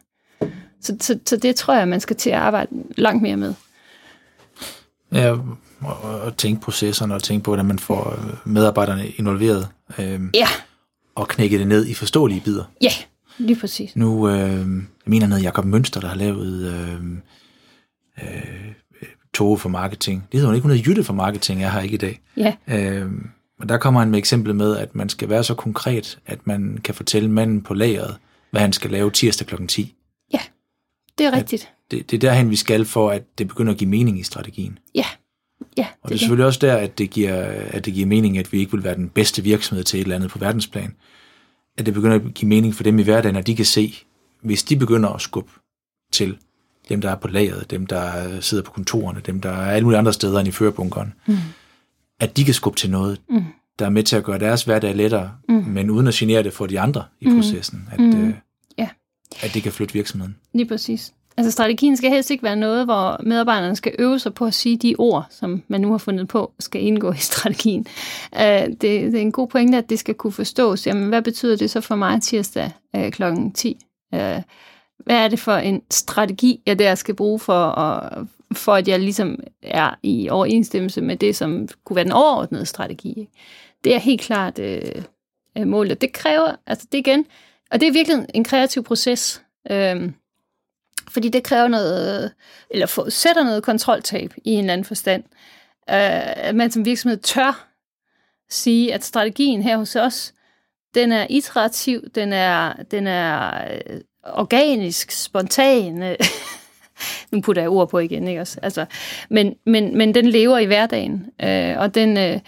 [0.81, 3.53] Så, så, så det tror jeg, man skal til at arbejde langt mere med.
[5.13, 5.31] Ja,
[5.81, 9.67] og, og tænke processerne, og tænke på, hvordan man får medarbejderne involveret.
[9.99, 10.47] Øh, ja.
[11.15, 12.63] Og knække det ned i forståelige bidder.
[12.81, 12.91] Ja,
[13.37, 13.95] lige præcis.
[13.95, 17.03] Nu, øh, jeg mener noget Jacob Mønster, der har lavet øh,
[18.23, 18.73] øh,
[19.33, 20.27] Tove for marketing.
[20.31, 22.19] Det hedder hun ikke, hun hedder Jytte for marketing, jeg har ikke i dag.
[22.37, 22.53] Ja.
[22.67, 23.11] Øh,
[23.59, 26.79] og der kommer han med eksemplet med, at man skal være så konkret, at man
[26.83, 28.15] kan fortælle manden på lageret,
[28.51, 29.67] hvad han skal lave tirsdag kl.
[29.67, 29.95] 10.
[31.17, 31.71] Det er rigtigt.
[31.91, 34.79] Det, det er derhen, vi skal for, at det begynder at give mening i strategien.
[34.95, 35.05] Ja,
[35.77, 35.87] ja.
[36.01, 37.35] Og det er selvfølgelig også der, at det, giver,
[37.67, 40.15] at det giver mening, at vi ikke vil være den bedste virksomhed til et eller
[40.15, 40.95] andet på verdensplan.
[41.77, 43.95] At det begynder at give mening for dem i hverdagen, at de kan se,
[44.41, 45.51] hvis de begynder at skubbe
[46.11, 46.37] til,
[46.89, 49.99] dem, der er på lageret, dem, der sidder på kontorerne, dem, der er alle mulige
[49.99, 51.37] andre steder end i førerbunkeren, mm.
[52.19, 53.43] at de kan skubbe til noget, mm.
[53.79, 55.55] der er med til at gøre deres hverdag lettere, mm.
[55.55, 57.35] men uden at genere det for de andre i mm.
[57.35, 58.27] processen, at, mm.
[58.27, 58.33] øh,
[59.41, 60.35] at det kan flytte virksomheden.
[60.53, 61.13] lige præcis.
[61.37, 64.77] Altså strategien skal helst ikke være noget, hvor medarbejderne skal øve sig på at sige
[64.77, 67.85] de ord, som man nu har fundet på, skal indgå i strategien.
[68.35, 70.87] Uh, det, det er en god pointe, at det skal kunne forstås.
[70.87, 73.23] Jamen, hvad betyder det så for mig tirsdag uh, kl.
[73.55, 73.77] 10?
[74.13, 74.19] Uh,
[75.05, 78.99] hvad er det for en strategi, jeg der skal bruge for, at, for at jeg
[78.99, 83.09] ligesom er i overensstemmelse med det, som kunne være den overordnede strategi?
[83.09, 83.31] ikke?
[83.83, 86.01] Det er helt klart uh, målet.
[86.01, 87.25] Det kræver, altså det igen,
[87.71, 89.41] og det er virkelig en kreativ proces.
[89.71, 90.13] Øhm,
[91.09, 92.33] fordi det kræver noget,
[92.69, 95.23] eller forudsætter noget kontroltab i en eller anden forstand.
[95.89, 97.67] Øh, at man som virksomhed tør
[98.49, 100.33] sige, at strategien her hos os,
[100.95, 106.03] den er iterativ, den er, den er øh, organisk, spontan.
[106.03, 106.15] Øh,
[107.31, 108.59] nu putter jeg ord på igen, ikke også?
[108.61, 108.85] Altså,
[109.29, 112.39] men, men, men den lever i hverdagen, øh, og den, øh,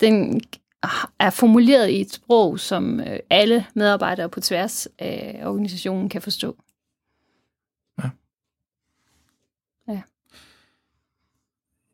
[0.00, 0.40] den
[1.18, 6.56] er formuleret i et sprog, som øh, alle medarbejdere på tværs af organisationen kan forstå.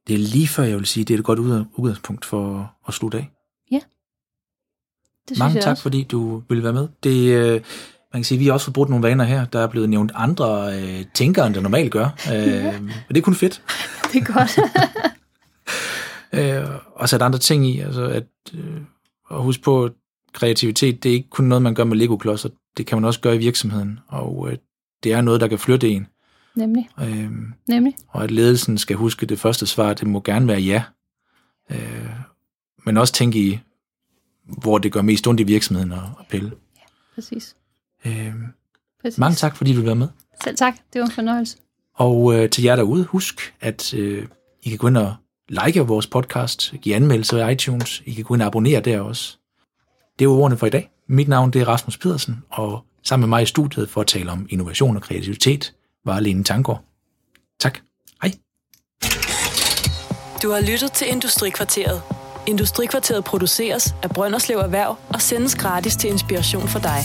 [0.07, 2.95] Det er lige før, jeg vil sige, det er et godt ud- udgangspunkt for at
[2.95, 3.30] slutte af.
[5.28, 5.82] Det synes Mange tak, også.
[5.82, 6.89] fordi du ville være med.
[7.03, 7.61] Det, øh, man
[8.12, 9.45] kan sige, vi har også fået brugt nogle vaner her.
[9.45, 12.05] Der er blevet nævnt andre øh, tænkere, end der normalt gør.
[12.34, 13.62] Øh, men det er kun fedt.
[14.12, 14.59] Det er godt.
[16.97, 17.80] Og sat andre ting i.
[17.80, 18.80] Altså at, øh,
[19.30, 19.92] at huske på, at
[20.32, 22.49] kreativitet, det er ikke kun noget, man gør med Lego-klodser.
[22.76, 23.99] Det kan man også gøre i virksomheden.
[24.09, 24.59] Og øh,
[25.03, 26.07] det er noget, der kan flytte en.
[26.55, 26.88] Nemlig.
[27.01, 27.30] Øh,
[27.68, 27.97] Nemlig.
[28.09, 30.82] og at ledelsen skal huske det første svar, det må gerne være ja.
[31.70, 32.11] Øh,
[32.84, 33.61] men også tænke i,
[34.44, 36.53] hvor det gør mest ondt i virksomheden at, at pille.
[37.14, 37.57] Præcis.
[38.07, 38.32] Øh,
[39.03, 39.18] Præcis.
[39.18, 40.09] mange tak, fordi du være med.
[40.44, 40.74] Selv tak.
[40.92, 41.57] Det var en fornøjelse.
[41.94, 44.26] Og øh, til jer derude, husk, at øh,
[44.62, 45.14] I kan gå ind og
[45.49, 49.36] like vores podcast, give anmeldelser i iTunes, I kan gå ind og abonnere der også.
[50.18, 50.90] Det var ordene for i dag.
[51.09, 54.32] Mit navn det er Rasmus Pedersen, og sammen med mig i studiet for at tale
[54.32, 55.74] om innovation og kreativitet
[56.05, 56.84] var Lene Tangård.
[57.61, 57.78] Tak.
[58.22, 58.32] Hej.
[60.42, 62.03] Du har lyttet til Industrikvarteret.
[62.47, 67.01] Industrikvarteret produceres af Brønderslev Erhverv og sendes gratis til inspiration for dig.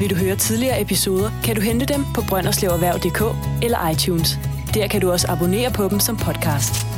[0.00, 3.22] Vil du høre tidligere episoder, kan du hente dem på brønderslevererhverv.dk
[3.64, 4.38] eller iTunes.
[4.74, 6.97] Der kan du også abonnere på dem som podcast.